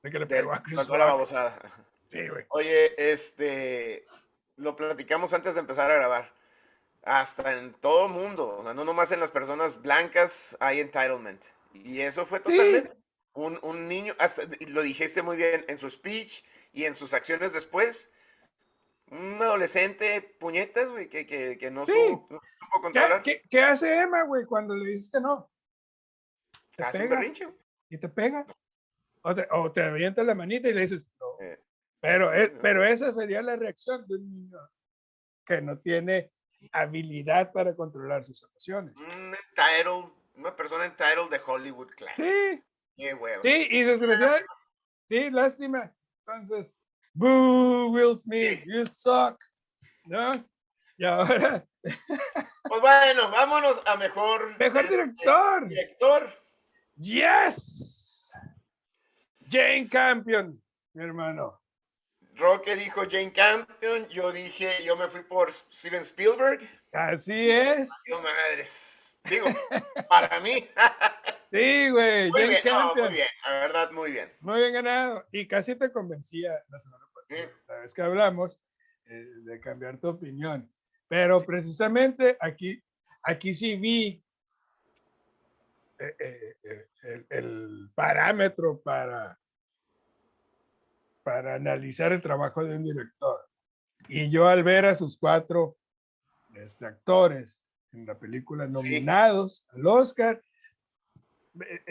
de 0.05 0.11
que 0.11 0.19
le 0.19 0.27
pegó 0.27 0.53
a 0.53 0.61
Chris 0.61 0.87
la 0.87 1.05
babosada. 1.05 1.59
Sí, 2.07 2.27
güey. 2.27 2.45
Oye, 2.49 2.93
este, 3.11 4.05
lo 4.55 4.75
platicamos 4.75 5.33
antes 5.33 5.55
de 5.55 5.59
empezar 5.59 5.89
a 5.89 5.95
grabar. 5.95 6.31
Hasta 7.03 7.57
en 7.57 7.73
todo 7.73 8.07
mundo, 8.07 8.61
no 8.63 8.85
nomás 8.85 9.11
en 9.11 9.19
las 9.19 9.31
personas 9.31 9.81
blancas 9.81 10.55
hay 10.59 10.79
entitlement. 10.79 11.43
Y 11.73 12.01
eso 12.01 12.25
fue 12.25 12.39
totalmente 12.39 12.95
un, 13.33 13.59
un, 13.63 13.87
niño, 13.87 14.15
hasta, 14.17 14.43
lo 14.67 14.81
dijiste 14.81 15.21
muy 15.21 15.37
bien 15.37 15.65
en 15.67 15.77
su 15.77 15.89
speech 15.89 16.43
y 16.71 16.85
en 16.85 16.95
sus 16.95 17.13
acciones 17.13 17.53
después. 17.53 18.11
Un 19.09 19.39
adolescente 19.41 20.21
puñetas, 20.21 20.89
güey, 20.89 21.09
que, 21.09 21.25
que, 21.25 21.57
que 21.57 21.69
no, 21.71 21.85
supo, 21.85 22.41
controlar. 22.81 23.21
¿Qué, 23.23 23.41
¿Qué, 23.49 23.61
hace 23.61 23.99
Emma, 23.99 24.23
güey, 24.23 24.45
cuando 24.45 24.75
le 24.75 24.89
dices 24.89 25.11
que 25.11 25.19
no? 25.19 25.49
Te 26.75 26.83
hace 26.83 26.99
pega, 26.99 27.13
un 27.13 27.19
berrinche. 27.19 27.47
Y 27.89 27.97
te 27.97 28.09
pega. 28.09 28.45
O 29.27 29.33
te, 29.33 29.47
o 29.49 29.71
te 29.71 29.81
avienta 29.81 30.23
la 30.23 30.35
manita 30.35 30.69
y 30.69 30.73
le 30.73 30.81
dices, 30.81 31.03
no. 31.19 31.43
Eh, 31.43 31.59
pero, 31.99 32.31
es, 32.31 32.49
eh, 32.49 32.57
pero 32.61 32.85
esa 32.85 33.11
sería 33.11 33.41
la 33.41 33.55
reacción 33.55 34.05
de 34.07 34.17
un 34.17 34.31
niño 34.31 34.59
que 35.43 35.63
no 35.63 35.79
tiene 35.79 36.31
habilidad 36.71 37.51
para 37.51 37.75
controlar 37.75 38.23
sus 38.23 38.43
emociones. 38.43 38.95
Un 38.97 39.35
entitled, 39.35 40.11
una 40.35 40.55
persona 40.55 40.85
entitled 40.85 41.31
de 41.31 41.41
Hollywood 41.43 41.89
class. 41.97 42.15
Sí. 42.15 42.63
Qué 42.95 43.17
Sí, 43.41 43.67
y 43.71 43.81
desgraciadamente. 43.81 44.47
Sí, 45.09 45.31
lástima. 45.31 45.91
Entonces, 46.19 46.77
boo, 47.13 47.89
Will 47.91 48.15
Smith, 48.15 48.63
you 48.67 48.85
suck. 48.85 49.43
¿No? 50.05 50.33
Y 50.97 51.05
ahora. 51.05 51.65
Pues 52.67 52.81
bueno, 52.81 53.29
vámonos 53.29 53.79
a 53.85 53.95
mejor. 53.95 54.57
Mejor 54.57 54.81
este, 54.81 54.95
director. 54.95 55.67
Director. 55.67 56.43
Yes. 56.95 58.04
Jane 59.55 59.87
Campion, 59.87 60.61
mi 60.95 61.03
hermano. 61.03 61.61
Roque 62.35 62.75
dijo 62.75 63.03
Jane 63.09 63.31
Campion, 63.31 64.05
yo 64.09 64.33
dije, 64.33 64.83
yo 64.83 64.97
me 64.97 65.07
fui 65.07 65.23
por 65.23 65.49
Steven 65.49 66.01
Spielberg. 66.01 66.59
Así 66.91 67.49
es. 67.49 67.89
No 68.09 68.21
madres. 68.21 69.17
Digo, 69.23 69.45
para 70.09 70.41
mí. 70.41 70.67
sí, 71.49 71.89
güey. 71.89 72.31
Muy 72.31 72.47
bien, 72.47 72.61
muy 72.97 73.13
bien, 73.13 73.27
la 73.45 73.51
verdad, 73.53 73.91
muy 73.91 74.11
bien. 74.11 74.29
Muy 74.41 74.59
bien 74.59 74.73
ganado. 74.73 75.25
Y 75.31 75.47
casi 75.47 75.77
te 75.77 75.89
convencía 75.89 76.51
la 76.67 76.77
semana 76.77 77.05
pasada, 77.13 77.49
la 77.69 77.75
vez 77.75 77.93
que 77.93 78.01
hablamos, 78.01 78.59
eh, 79.05 79.25
de 79.45 79.59
cambiar 79.61 79.97
tu 79.99 80.09
opinión. 80.09 80.69
Pero 81.07 81.39
precisamente 81.39 82.35
aquí, 82.41 82.83
aquí 83.23 83.53
sí 83.53 83.77
vi 83.77 84.21
eh, 85.97 86.15
eh, 86.19 86.87
el, 87.03 87.25
el, 87.29 87.89
parámetro 87.95 88.81
para 88.81 89.39
para 91.25 91.55
analizar 91.55 92.13
el 92.13 92.21
trabajo 92.21 92.63
de 92.63 92.77
un 92.77 92.83
director. 92.83 93.49
Y 94.07 94.29
yo 94.29 94.47
al 94.47 94.63
ver 94.63 94.85
a 94.85 94.93
sus 94.93 95.17
cuatro 95.17 95.75
este, 96.53 96.85
actores 96.85 97.63
en 97.93 98.05
la 98.05 98.19
película 98.19 98.67
nominados 98.67 99.65
al 99.69 99.88
Oscar, 99.88 100.39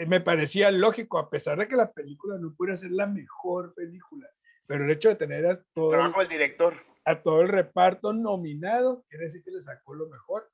me, 0.07 0.21
parecía 0.21 0.71
lógico, 0.71 1.19
a 1.19 1.29
pesar 1.29 1.57
de 1.57 1.67
que 1.67 1.75
la 1.75 1.91
película 1.91 2.37
no 2.37 2.53
pudiera 2.55 2.77
ser 2.77 2.91
la 2.91 3.07
mejor 3.07 3.73
película, 3.73 4.29
pero 4.67 4.85
el 4.85 4.91
hecho 4.91 5.09
de 5.09 5.15
tener 5.15 5.45
a 5.45 5.61
todo, 5.73 5.89
trabajo 5.89 6.21
del 6.21 6.29
director. 6.29 6.73
a 7.03 7.21
todo 7.21 7.41
el 7.41 7.49
reparto 7.49 8.13
nominado, 8.13 9.03
quiere 9.09 9.25
decir 9.25 9.43
que 9.43 9.51
le 9.51 9.59
sacó 9.59 9.95
lo 9.95 10.07
mejor. 10.07 10.49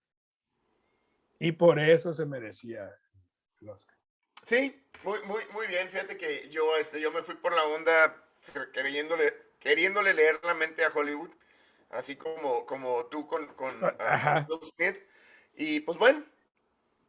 Y 1.38 1.52
por 1.52 1.78
eso 1.78 2.16
se 2.16 2.26
merecía 2.26 2.92
el 3.60 3.70
Oscar. 3.70 3.96
Sí, 4.44 4.84
muy, 5.04 5.20
muy, 5.28 5.42
muy 5.54 5.68
bien. 5.68 5.88
Fíjate 5.90 6.18
que 6.18 6.50
yo, 6.50 6.76
este, 6.78 7.00
yo 7.00 7.12
me 7.12 7.22
fui 7.22 7.36
por 7.36 7.54
la 7.54 7.64
onda 7.66 8.16
queriéndole, 8.74 9.34
queriéndole 9.60 10.14
leer 10.14 10.40
la 10.44 10.54
mente 10.54 10.84
a 10.84 10.90
Hollywood, 10.90 11.32
así 11.90 12.16
como, 12.16 12.66
como 12.66 13.06
tú 13.08 13.28
con, 13.28 13.48
con 13.56 13.76
uh, 13.84 14.66
Smith. 14.76 14.98
Y 15.56 15.82
pues 15.82 15.98
bueno, 15.98 16.24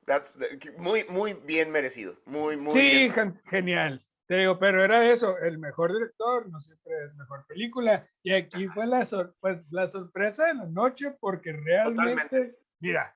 that's 0.04 0.38
muy, 0.78 1.04
muy 1.08 1.34
bien 1.34 1.70
merecido. 1.70 2.16
Muy, 2.26 2.56
muy 2.56 2.72
sí, 2.72 3.12
genial. 3.46 4.04
Te 4.26 4.36
digo, 4.38 4.58
pero 4.58 4.82
era 4.82 5.10
eso, 5.10 5.36
el 5.38 5.58
mejor 5.58 5.92
director 5.92 6.48
no 6.48 6.58
siempre 6.58 6.92
es 7.04 7.14
mejor 7.16 7.44
película. 7.46 8.08
Y 8.22 8.32
aquí 8.32 8.66
fue 8.68 8.86
la, 8.86 9.06
pues, 9.40 9.66
la 9.70 9.90
sorpresa 9.90 10.46
de 10.46 10.54
la 10.54 10.66
noche 10.66 11.10
porque 11.20 11.52
realmente, 11.52 12.56
mira, 12.80 13.14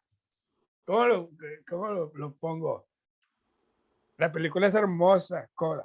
¿cómo, 0.85 1.07
lo, 1.07 1.31
cómo 1.69 1.89
lo, 1.89 2.13
lo, 2.15 2.35
pongo? 2.35 2.87
La 4.19 4.31
película 4.31 4.67
es 4.67 4.75
hermosa, 4.75 5.49
Coda, 5.55 5.85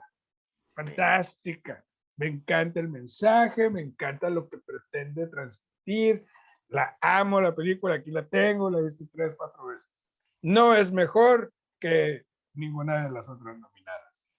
fantástica. 0.74 1.86
Me 2.21 2.27
encanta 2.27 2.79
el 2.79 2.88
mensaje, 2.88 3.67
me 3.71 3.81
encanta 3.81 4.29
lo 4.29 4.47
que 4.47 4.60
pretende 4.60 5.25
transmitir. 5.25 6.23
La 6.67 6.95
amo 7.01 7.41
la 7.41 7.55
película, 7.55 7.95
aquí 7.95 8.12
la 8.12 8.27
tengo, 8.27 8.69
la 8.69 8.77
he 8.77 8.84
visto 8.84 9.05
tres, 9.12 9.34
cuatro 9.36 9.65
veces. 9.65 10.05
No 10.43 10.75
es 10.75 10.91
mejor 10.91 11.51
que 11.79 12.27
ninguna 12.53 13.05
de 13.05 13.12
las 13.12 13.27
otras 13.27 13.57
nominadas, 13.57 14.29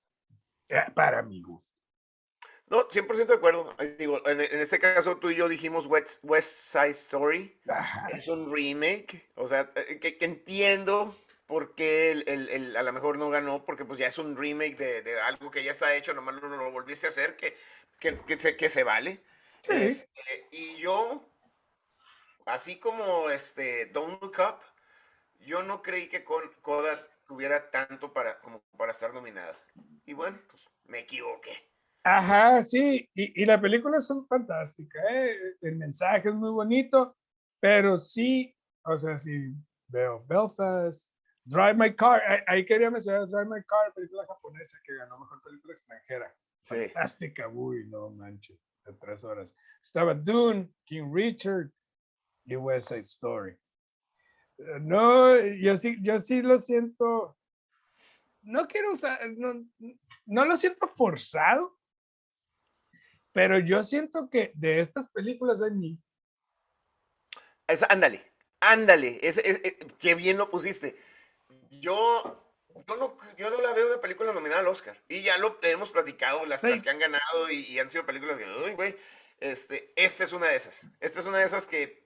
eh, 0.69 0.85
para 0.95 1.23
mi 1.25 1.43
gusto. 1.43 1.77
No, 2.69 2.89
100% 2.89 3.27
de 3.27 3.35
acuerdo. 3.35 3.75
Digo, 3.99 4.25
en, 4.29 4.41
este 4.41 4.79
caso 4.79 5.17
tú 5.17 5.31
y 5.31 5.35
yo 5.35 5.49
dijimos 5.49 5.89
West, 5.89 6.21
West 6.23 6.51
Side 6.51 6.91
Story. 6.91 7.61
Es 8.15 8.29
un 8.29 8.55
remake. 8.55 9.29
O 9.35 9.49
sea, 9.49 9.73
eh, 9.75 9.99
que, 9.99 10.17
que 10.17 10.25
entiendo 10.25 11.17
porque 11.53 12.13
el, 12.13 12.49
el, 12.49 12.75
a 12.79 12.83
lo 12.83 12.95
mejor 12.95 13.19
no 13.19 13.29
ganó, 13.29 13.63
porque 13.67 13.85
pues 13.85 13.99
ya 13.99 14.07
es 14.07 14.17
un 14.17 14.39
remake 14.39 14.75
de, 14.75 15.03
de 15.03 15.21
algo 15.21 15.51
que 15.51 15.63
ya 15.63 15.73
está 15.73 15.95
hecho, 15.95 16.15
nomás 16.15 16.37
lo, 16.37 16.49
lo 16.49 16.73
volviste 16.73 17.05
a 17.05 17.11
hacer, 17.11 17.37
que, 17.37 17.55
que, 18.01 18.19
que, 18.21 18.57
que 18.57 18.69
se 18.71 18.85
vale. 18.85 19.23
Este, 19.69 20.49
y 20.51 20.79
yo, 20.79 21.31
así 22.47 22.79
como 22.79 23.29
este 23.29 23.85
Don't 23.85 24.23
Look 24.23 24.37
Up, 24.39 24.61
yo 25.41 25.63
no 25.63 25.83
creí 25.83 26.09
que 26.09 26.25
con 26.25 26.43
Coda 26.63 27.07
tuviera 27.27 27.71
tanto 27.71 28.15
para, 28.15 28.41
como 28.41 28.63
para 28.79 28.93
estar 28.93 29.13
nominada. 29.13 29.55
Y 30.07 30.15
bueno, 30.15 30.41
pues 30.49 30.67
me 30.87 31.01
equivoqué. 31.01 31.53
Ajá, 32.03 32.65
sí, 32.65 33.11
y, 33.13 33.43
y 33.43 33.45
la 33.45 33.61
película 33.61 33.99
es 33.99 34.11
fantástica, 34.27 35.01
¿eh? 35.11 35.37
el 35.61 35.77
mensaje 35.77 36.31
es 36.31 36.35
muy 36.35 36.51
bonito, 36.51 37.15
pero 37.61 37.99
sí, 37.99 38.57
o 38.85 38.97
sea, 38.97 39.19
si 39.19 39.53
veo 39.89 40.25
Belfast, 40.27 41.13
Drive 41.45 41.75
My 41.75 41.95
Car, 41.95 42.45
ahí 42.47 42.65
quería 42.65 42.91
mencionar 42.91 43.29
Drive 43.29 43.47
My 43.47 43.63
Car, 43.65 43.93
película 43.95 44.25
japonesa 44.27 44.79
que 44.85 44.95
ganó 44.95 45.19
mejor 45.19 45.43
película 45.43 45.73
extranjera. 45.73 46.35
Sí. 46.63 46.77
Fantástica, 46.89 47.49
uy, 47.49 47.87
no 47.89 48.11
manches, 48.11 48.59
de 48.85 48.93
tres 48.95 49.25
horas. 49.25 49.55
Estaba 49.83 50.15
Dune, 50.15 50.73
King 50.85 51.13
Richard, 51.13 51.71
y 52.45 52.57
West 52.57 52.89
Side 52.89 53.01
Story. 53.01 53.53
Eh, 54.59 54.81
No, 54.81 55.37
yo 55.61 55.77
sí, 55.77 55.97
yo 56.01 56.19
sí 56.19 56.43
lo 56.43 56.59
siento. 56.59 57.37
No 58.43 58.67
quiero 58.67 58.93
usar, 58.93 59.19
no, 59.37 59.65
no 60.27 60.45
lo 60.45 60.57
siento 60.57 60.89
forzado, 60.89 61.79
pero 63.33 63.59
yo 63.61 63.83
siento 63.83 64.29
que 64.29 64.53
de 64.55 64.81
estas 64.81 65.09
películas 65.11 65.63
hay 65.63 65.71
mí. 65.71 65.99
Esa- 67.69 67.87
ándale, 67.89 68.33
ándale, 68.61 69.21
eh, 69.23 69.79
qué 69.99 70.15
bien 70.17 70.39
lo 70.39 70.51
pusiste. 70.51 70.97
Yo, 71.83 72.55
yo, 72.89 72.97
no, 72.97 73.17
yo 73.37 73.51
no 73.51 73.61
la 73.61 73.73
veo 73.75 73.91
de 73.91 73.99
película 73.99 74.33
nominada 74.33 74.61
al 74.61 74.69
Oscar. 74.69 74.97
Y 75.09 75.23
ya 75.23 75.37
lo 75.39 75.59
hemos 75.63 75.91
platicado, 75.91 76.47
las, 76.47 76.61
Sí. 76.61 76.71
las 76.71 76.83
que 76.83 76.91
han 76.91 76.99
ganado 77.01 77.51
y, 77.51 77.61
y 77.67 77.79
han 77.81 77.91
sido 77.91 78.07
películas 78.07 78.39
que, 78.39 78.45
uy, 78.45 78.75
güey, 78.75 78.97
este, 79.41 79.93
esta 79.97 80.23
es 80.25 80.33
una 80.33 80.47
de 80.47 80.57
esas. 80.57 80.89
Esta 81.01 81.21
es 81.21 81.27
una 81.27 81.39
de 81.39 81.45
esas 81.45 81.67
que, 81.67 82.01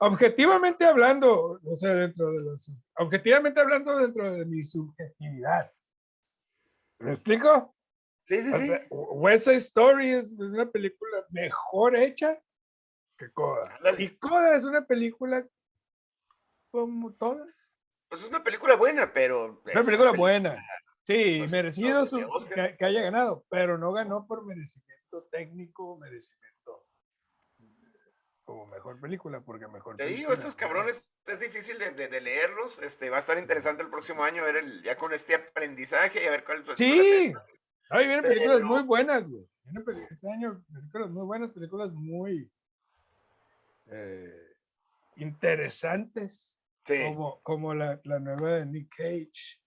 Objetivamente 0.00 0.84
hablando, 0.84 1.58
o 1.64 1.76
sea, 1.76 1.92
dentro 1.92 2.30
de 2.30 2.44
los, 2.44 2.70
objetivamente 2.98 3.60
hablando 3.60 3.96
dentro 3.98 4.32
de 4.32 4.44
mi 4.44 4.62
subjetividad. 4.62 5.72
¿Me 7.00 7.10
explico? 7.10 7.74
sí, 8.28 8.40
sí, 8.42 8.50
O 8.52 8.58
sí. 8.58 8.66
sea, 8.68 8.86
West 8.90 9.44
Side 9.46 9.56
Story 9.56 10.10
es 10.10 10.30
una 10.30 10.70
película 10.70 11.26
mejor 11.30 11.96
hecha 11.96 12.40
que 13.16 13.32
Coda. 13.32 13.74
Ándale. 13.78 14.02
Y 14.04 14.16
Coda 14.18 14.54
es 14.54 14.64
una 14.64 14.86
película 14.86 15.44
como 16.70 17.12
todas. 17.14 17.67
Pues 18.08 18.22
es 18.22 18.28
una 18.28 18.42
película 18.42 18.76
buena, 18.76 19.12
pero... 19.12 19.62
Es 19.66 19.74
una 19.74 19.84
película 19.84 20.12
buena. 20.12 20.56
Sí, 21.06 21.36
pues, 21.40 21.50
merecido 21.50 22.00
no, 22.00 22.06
su- 22.06 22.46
que, 22.48 22.76
que 22.76 22.84
haya 22.84 23.02
ganado, 23.02 23.44
pero 23.48 23.78
no 23.78 23.92
ganó 23.92 24.26
por 24.26 24.44
merecimiento 24.44 25.24
técnico, 25.30 25.96
merecimiento 25.98 26.86
como 28.44 28.66
mejor 28.66 28.98
película, 28.98 29.42
porque 29.42 29.68
mejor 29.68 29.96
Te 29.96 30.06
digo, 30.06 30.32
estos 30.32 30.54
cabrones 30.54 31.10
es 31.26 31.40
difícil 31.40 31.78
de, 31.78 31.90
de- 31.90 32.08
de 32.08 32.20
leerlos. 32.22 32.78
Este, 32.78 33.10
va 33.10 33.16
a 33.16 33.20
estar 33.20 33.36
interesante 33.36 33.82
el 33.82 33.90
próximo 33.90 34.24
año 34.24 34.42
ver 34.42 34.56
el, 34.56 34.82
ya 34.82 34.96
con 34.96 35.12
este 35.12 35.34
aprendizaje 35.34 36.22
y 36.22 36.26
a 36.26 36.30
ver 36.30 36.44
cuál 36.44 36.62
es 36.62 36.78
Sí, 36.78 37.34
Ay, 37.90 38.06
vienen 38.06 38.22
películas 38.24 38.56
Pero- 38.56 38.66
muy 38.66 38.82
buenas, 38.84 39.28
güey. 39.28 39.46
Vienen 39.64 40.06
este 40.10 40.30
año 40.32 40.64
películas 40.72 41.10
muy 41.10 41.24
buenas, 41.26 41.52
películas 41.52 41.92
muy 41.92 42.50
eh, 43.90 44.56
interesantes, 45.16 46.57
Sí. 46.88 47.02
como, 47.04 47.40
como 47.42 47.74
la, 47.74 48.00
la 48.04 48.18
nueva 48.18 48.56
de 48.56 48.66
Nick 48.66 48.94
Cage. 48.96 49.60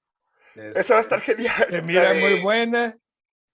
Esa 0.76 0.96
va 0.96 1.00
a 1.00 1.04
estar 1.04 1.22
genial. 1.22 1.66
Se 1.70 1.78
La 1.78 1.82
mira 1.84 2.14
muy 2.14 2.36
de- 2.38 2.42
buena. 2.42 2.98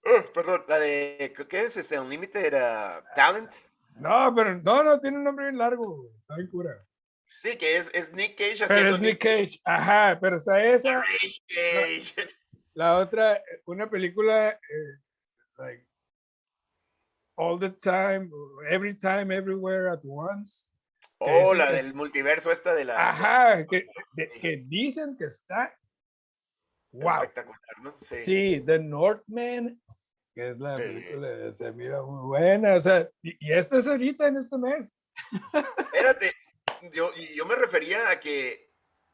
Uh, 0.04 0.32
perdón, 0.32 0.64
la 0.68 0.78
de. 0.78 1.32
¿Qué 1.48 1.60
es 1.62 1.76
este? 1.76 1.98
Unlimited 1.98 2.54
uh, 2.54 3.02
Talent. 3.14 3.52
No, 3.96 4.32
pero 4.34 4.56
no, 4.58 4.82
no, 4.82 5.00
tiene 5.00 5.18
un 5.18 5.24
nombre 5.24 5.46
bien 5.46 5.58
largo, 5.58 6.10
está 6.20 6.36
bien 6.36 6.48
cura. 6.48 6.70
Sí, 7.36 7.56
que 7.56 7.76
es, 7.76 7.90
es 7.94 8.12
Nick 8.14 8.36
Cage 8.36 8.64
Pero 8.66 8.94
es 8.94 9.00
Nick 9.00 9.20
Cage, 9.22 9.60
ajá, 9.64 10.18
pero 10.20 10.36
está 10.36 10.64
esa, 10.64 11.04
Cage. 11.48 12.34
la 12.74 12.96
otra, 12.96 13.40
una 13.66 13.88
película, 13.90 14.50
eh, 14.50 15.02
like, 15.58 15.86
All 17.36 17.58
the 17.60 17.70
Time, 17.70 18.28
Every 18.70 18.94
Time, 18.98 19.34
Everywhere 19.34 19.88
at 19.90 20.00
Once. 20.04 20.68
Oh, 21.20 21.52
la 21.54 21.72
del 21.72 21.94
multiverso 21.94 22.52
esta 22.52 22.74
de 22.74 22.84
la. 22.84 23.10
Ajá, 23.10 23.66
que, 23.66 23.86
de- 24.12 24.28
que 24.40 24.62
dicen 24.66 25.16
que 25.16 25.24
está. 25.26 25.76
Wow. 26.92 27.14
Espectacular, 27.22 27.60
¿no? 27.82 27.96
Sí. 28.00 28.24
Sí, 28.24 28.62
The 28.64 28.78
Northman, 28.78 29.80
que 30.34 30.50
es 30.50 30.58
la 30.58 30.76
película, 30.76 31.28
de- 31.28 31.52
se 31.54 31.72
mira 31.72 32.00
muy 32.02 32.22
buena. 32.26 32.74
O 32.76 32.80
sea, 32.80 33.08
y, 33.22 33.36
y 33.46 33.52
esto 33.52 33.78
es 33.78 33.86
ahorita 33.86 34.28
en 34.28 34.36
este 34.36 34.58
mes. 34.58 34.88
Espérate, 35.52 36.32
yo, 36.92 37.10
yo 37.34 37.44
me 37.46 37.56
refería 37.56 38.08
a 38.10 38.20
que 38.20 38.68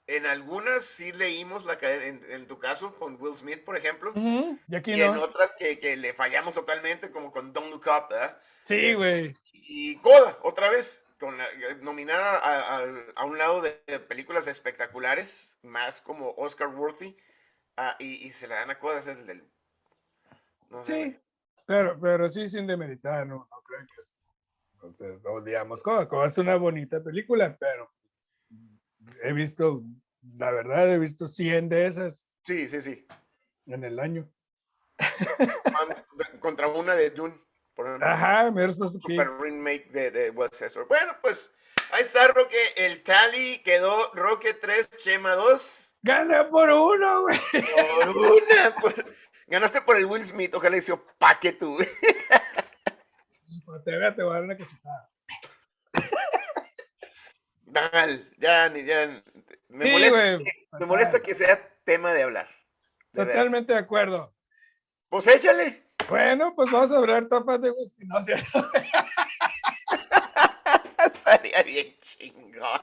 en 0.06 0.26
algunas 0.26 0.84
sí 0.84 1.12
leímos 1.12 1.64
la 1.64 1.78
cadena, 1.78 2.04
en, 2.04 2.30
en 2.30 2.46
tu 2.46 2.58
caso, 2.58 2.94
con 2.96 3.20
Will 3.20 3.34
Smith, 3.36 3.64
por 3.64 3.76
ejemplo, 3.76 4.12
Y 4.14 4.74
aquí 4.76 4.92
y 4.92 5.00
en 5.00 5.14
no. 5.14 5.22
otras 5.22 5.54
que, 5.58 5.78
que 5.78 5.96
le 5.96 6.12
fallamos 6.12 6.54
totalmente, 6.54 7.10
como 7.10 7.32
con 7.32 7.52
Don't 7.54 7.70
Look 7.70 7.86
Up, 7.86 8.08
¿verdad? 8.10 8.38
Sí, 8.64 8.74
este, 8.76 8.94
güey. 8.94 9.36
Y 9.52 9.96
Coda, 9.96 10.38
otra 10.42 10.68
vez, 10.68 11.03
con 11.24 11.38
la- 11.38 11.46
eh, 11.46 11.76
nominada 11.80 12.36
a, 12.38 12.78
a- 12.78 13.04
a 13.16 13.24
un 13.24 13.38
lado 13.38 13.62
de, 13.62 13.82
de 13.86 13.98
películas 13.98 14.46
espectaculares, 14.46 15.58
más 15.62 16.02
como 16.02 16.34
Oscar 16.36 16.68
Worthy, 16.68 17.16
ah, 17.78 17.96
y, 17.98 18.26
y 18.26 18.30
se 18.30 18.46
la 18.46 18.56
dan 18.56 18.70
a 18.70 18.78
Coda, 18.78 18.98
ese 18.98 19.12
es 19.12 19.18
el 19.18 19.26
del... 19.26 19.50
No 20.68 20.84
sé, 20.84 21.12
Sí, 21.12 21.20
pero, 21.66 21.98
pero 21.98 22.30
sí 22.30 22.46
sin 22.46 22.66
demeritar, 22.66 23.26
no, 23.26 23.48
no 23.50 23.62
crean 23.66 23.86
que 23.86 23.94
es. 23.98 24.14
Entonces. 24.74 25.18
Coda 25.82 26.26
es 26.26 26.36
una 26.38 26.56
bonita 26.56 27.02
película, 27.02 27.56
pero 27.58 27.90
he 29.22 29.32
visto, 29.32 29.82
la 30.36 30.50
verdad, 30.50 30.92
he 30.92 30.98
visto 30.98 31.26
100 31.26 31.70
de 31.70 31.86
esas 31.86 32.34
Sí, 32.44 32.68
sí, 32.68 32.82
sí. 32.82 33.06
en 33.66 33.82
el 33.84 33.98
año. 33.98 34.30
Contra 36.40 36.68
una 36.68 36.94
de 36.94 37.08
Dune, 37.10 37.40
por 37.74 37.86
ejemplo. 37.86 38.06
Ajá, 38.08 38.50
me 38.50 38.62
super 38.72 39.30
remake 39.40 39.90
de, 39.90 40.10
de 40.10 40.30
Story. 40.66 40.86
Bueno, 40.88 41.16
pues 41.22 41.52
ahí 41.92 42.02
está 42.02 42.28
Roque. 42.28 42.56
El 42.76 43.02
tally 43.02 43.58
quedó 43.62 44.12
Roque 44.14 44.54
3, 44.54 44.90
Chema 44.90 45.32
2. 45.34 45.96
Gana 46.02 46.48
por 46.50 46.70
uno, 46.70 47.22
güey. 47.22 47.40
Por 47.52 48.08
una. 48.16 48.74
por- 48.80 49.04
Ganaste 49.46 49.82
por 49.82 49.96
el 49.96 50.06
Will 50.06 50.24
Smith. 50.24 50.54
Ojalá 50.54 50.76
hizo 50.76 51.04
paque 51.18 51.52
tú. 51.52 51.76
Cuando 53.64 53.82
te 53.84 54.22
voy 54.22 54.30
a 54.30 54.34
dar 54.34 54.42
una 54.44 54.56
cachetada. 54.56 55.10
Mal, 57.66 58.30
ya, 58.38 58.68
ni 58.68 58.84
ya. 58.84 59.06
Me 59.68 59.84
Sí, 59.86 59.90
molesta, 59.92 60.38
me 60.78 60.86
molesta 60.86 61.20
que 61.20 61.34
sea 61.34 61.68
tema 61.84 62.12
de 62.12 62.22
hablar. 62.22 62.48
de. 63.12 63.26
Totalmente 63.26 63.72
de 63.72 63.78
acuerdo. 63.78 64.34
Pues 65.08 65.26
échale. 65.26 65.83
Bueno, 66.08 66.54
pues 66.54 66.70
vamos 66.70 66.92
a 66.92 66.96
hablar 66.96 67.28
tapas 67.28 67.60
de 67.60 67.70
whisky, 67.70 68.06
¿no 68.06 68.18
es 68.18 68.24
cierto? 68.26 68.70
Estaría 71.04 71.62
bien 71.62 71.94
chingón. 71.98 72.80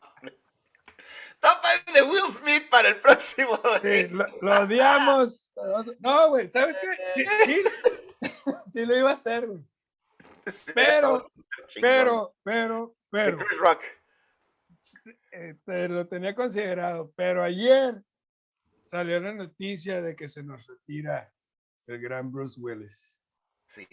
5 1.41 1.91
de 1.93 2.01
Will 2.03 2.31
Smith 2.31 2.69
para 2.69 2.89
el 2.89 2.99
próximo. 2.99 3.59
Sí, 3.81 4.07
lo, 4.09 4.27
lo 4.41 4.61
odiamos. 4.61 5.51
No, 5.99 6.29
güey, 6.29 6.51
¿sabes 6.51 6.77
qué? 6.77 6.95
Sí, 7.15 7.25
sí, 7.45 7.63
sí 8.71 8.85
lo 8.85 8.97
iba 8.97 9.11
a 9.11 9.13
hacer, 9.13 9.47
güey. 9.47 9.63
Pero-. 10.73 11.27
Pero, 11.79 12.35
pero, 12.43 12.95
pero, 13.09 13.37
Chris 13.37 13.59
Rock. 13.59 13.83
este, 15.31 15.89
lo 15.89 16.07
tenía 16.07 16.35
considerado. 16.35 17.11
Pero 17.15 17.43
ayer 17.43 18.03
salió 18.85 19.19
la 19.19 19.33
noticia 19.33 20.01
de 20.01 20.15
que 20.15 20.27
se 20.27 20.43
nos 20.43 20.67
retira 20.67 21.31
el 21.87 22.01
gran 22.01 22.31
Bruce 22.31 22.59
Willis. 22.59 23.17
Sí. 23.67 23.87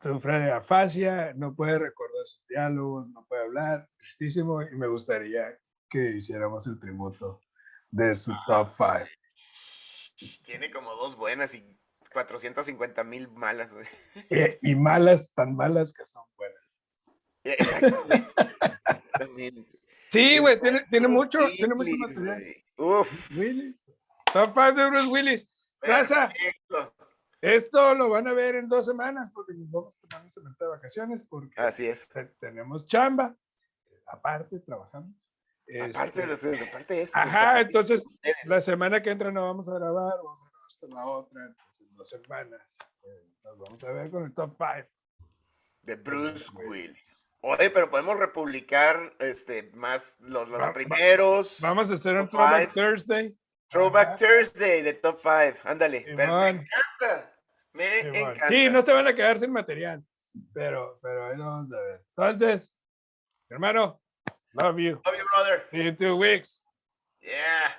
Sufre 0.00 0.38
de 0.40 0.50
afasia, 0.52 1.32
no 1.34 1.54
puede 1.54 1.78
recordar 1.78 2.26
sus 2.26 2.46
diálogos, 2.48 3.08
no 3.10 3.24
puede 3.26 3.44
hablar. 3.44 3.88
Tristísimo, 3.96 4.62
y 4.62 4.74
me 4.76 4.86
gustaría 4.86 5.58
que 5.88 6.10
hiciéramos 6.16 6.66
el 6.66 6.78
tributo 6.78 7.40
de 7.90 8.14
su 8.14 8.32
top 8.46 8.68
5. 8.68 10.42
Tiene 10.44 10.70
como 10.70 10.94
dos 10.96 11.16
buenas 11.16 11.54
y 11.54 11.64
450 12.12 13.04
mil 13.04 13.28
malas. 13.28 13.72
Eh, 14.30 14.58
y 14.62 14.74
malas, 14.74 15.30
tan 15.34 15.54
malas 15.54 15.92
que 15.92 16.04
son 16.04 16.24
buenas. 16.36 16.62
Exactamente. 17.44 18.32
Exactamente. 18.86 19.78
Sí, 20.10 20.38
güey, 20.38 20.60
tiene, 20.60 21.08
mucho, 21.08 21.38
tiene 21.56 21.74
mucho 21.74 21.96
material. 21.96 22.42
Uf. 22.78 23.36
Willis. 23.36 23.74
Top 24.32 24.52
5 24.54 24.72
de 24.72 24.90
Bruce 24.90 25.08
Willis. 25.08 25.48
Raza, 25.86 26.32
esto 27.40 27.94
lo 27.94 28.08
van 28.08 28.26
a 28.28 28.32
ver 28.32 28.54
en 28.56 28.68
dos 28.68 28.86
semanas 28.86 29.30
porque 29.32 29.52
nos 29.54 29.70
vamos 29.70 29.96
a 29.96 30.00
tomar 30.00 30.22
una 30.22 30.30
semana 30.30 30.56
de 30.58 30.66
vacaciones 30.66 31.26
porque 31.26 31.60
Así 31.60 31.86
es. 31.86 32.08
te- 32.08 32.24
tenemos 32.40 32.86
chamba. 32.86 33.36
Aparte, 34.06 34.60
trabajamos. 34.60 35.10
Aparte 35.82 36.22
Este, 36.30 36.48
de, 36.50 36.60
aparte 36.68 36.94
de 36.94 37.02
esto. 37.02 37.18
Ajá, 37.18 37.60
entonces. 37.60 38.04
La 38.44 38.60
semana 38.60 39.02
que 39.02 39.10
entra 39.10 39.30
no 39.32 39.42
vamos 39.46 39.68
a 39.68 39.74
grabar, 39.74 40.12
vamos 40.22 40.42
a 40.42 40.50
grabar 40.50 40.66
hasta 40.66 40.86
la 40.88 41.06
otra, 41.06 41.42
entonces 41.46 41.86
dos 41.94 42.08
semanas. 42.08 42.78
eh, 43.02 43.28
nos 43.44 43.58
vamos 43.58 43.84
a 43.84 43.92
ver 43.92 44.10
con 44.10 44.24
el 44.24 44.34
top 44.34 44.56
5. 44.58 44.90
de 45.82 45.96
Bruce 45.96 46.46
Willis. 46.54 46.98
Oye, 47.40 47.68
pero 47.70 47.90
podemos 47.90 48.18
republicar 48.18 49.14
este, 49.18 49.70
más 49.74 50.16
los, 50.20 50.48
los 50.48 50.58
Va- 50.60 50.66
va- 50.68 50.72
primeros. 50.72 51.58
Vamos 51.60 51.90
a 51.90 51.94
hacer 51.94 52.16
un 52.16 52.26
Throwback. 52.28 52.72
Thursday. 52.72 53.38
Throwback. 53.68 54.18
Thursday 54.18 54.82
de 54.82 54.94
Top 54.94 55.18
5. 55.20 55.60
Ándale. 55.64 56.04
pero 56.16 56.34
me 56.34 56.48
encanta. 56.50 57.34
Me 57.72 58.00
encanta. 58.00 58.48
Sí, 58.48 58.70
no 58.70 58.82
se 58.82 58.92
van 58.92 59.06
a 59.08 59.14
quedar 59.14 59.40
sin 59.40 59.50
material, 59.50 60.04
pero, 60.52 60.98
pero 61.02 61.26
ahí 61.26 61.36
lo 61.36 61.44
vamos 61.44 61.72
a 61.72 61.80
ver. 61.80 62.04
Entonces, 62.16 62.72
hermano, 63.50 64.00
love 64.52 64.78
you. 64.78 65.00
Love 65.04 65.16
you, 65.18 65.24
brother. 65.34 65.66
See 65.70 65.78
you 65.78 65.88
in 65.88 65.96
two 65.96 66.16
weeks. 66.16 66.62
Yeah. 67.20 67.74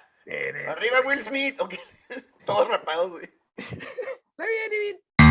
Arriba 0.67 1.02
Will 1.06 1.19
Smith. 1.19 1.62
Ok. 1.62 1.76
Todos 2.45 2.67
rapados, 2.67 3.12
güey. 3.12 3.30
Está 3.58 4.45
bien, 4.45 4.69
bien. 4.69 5.24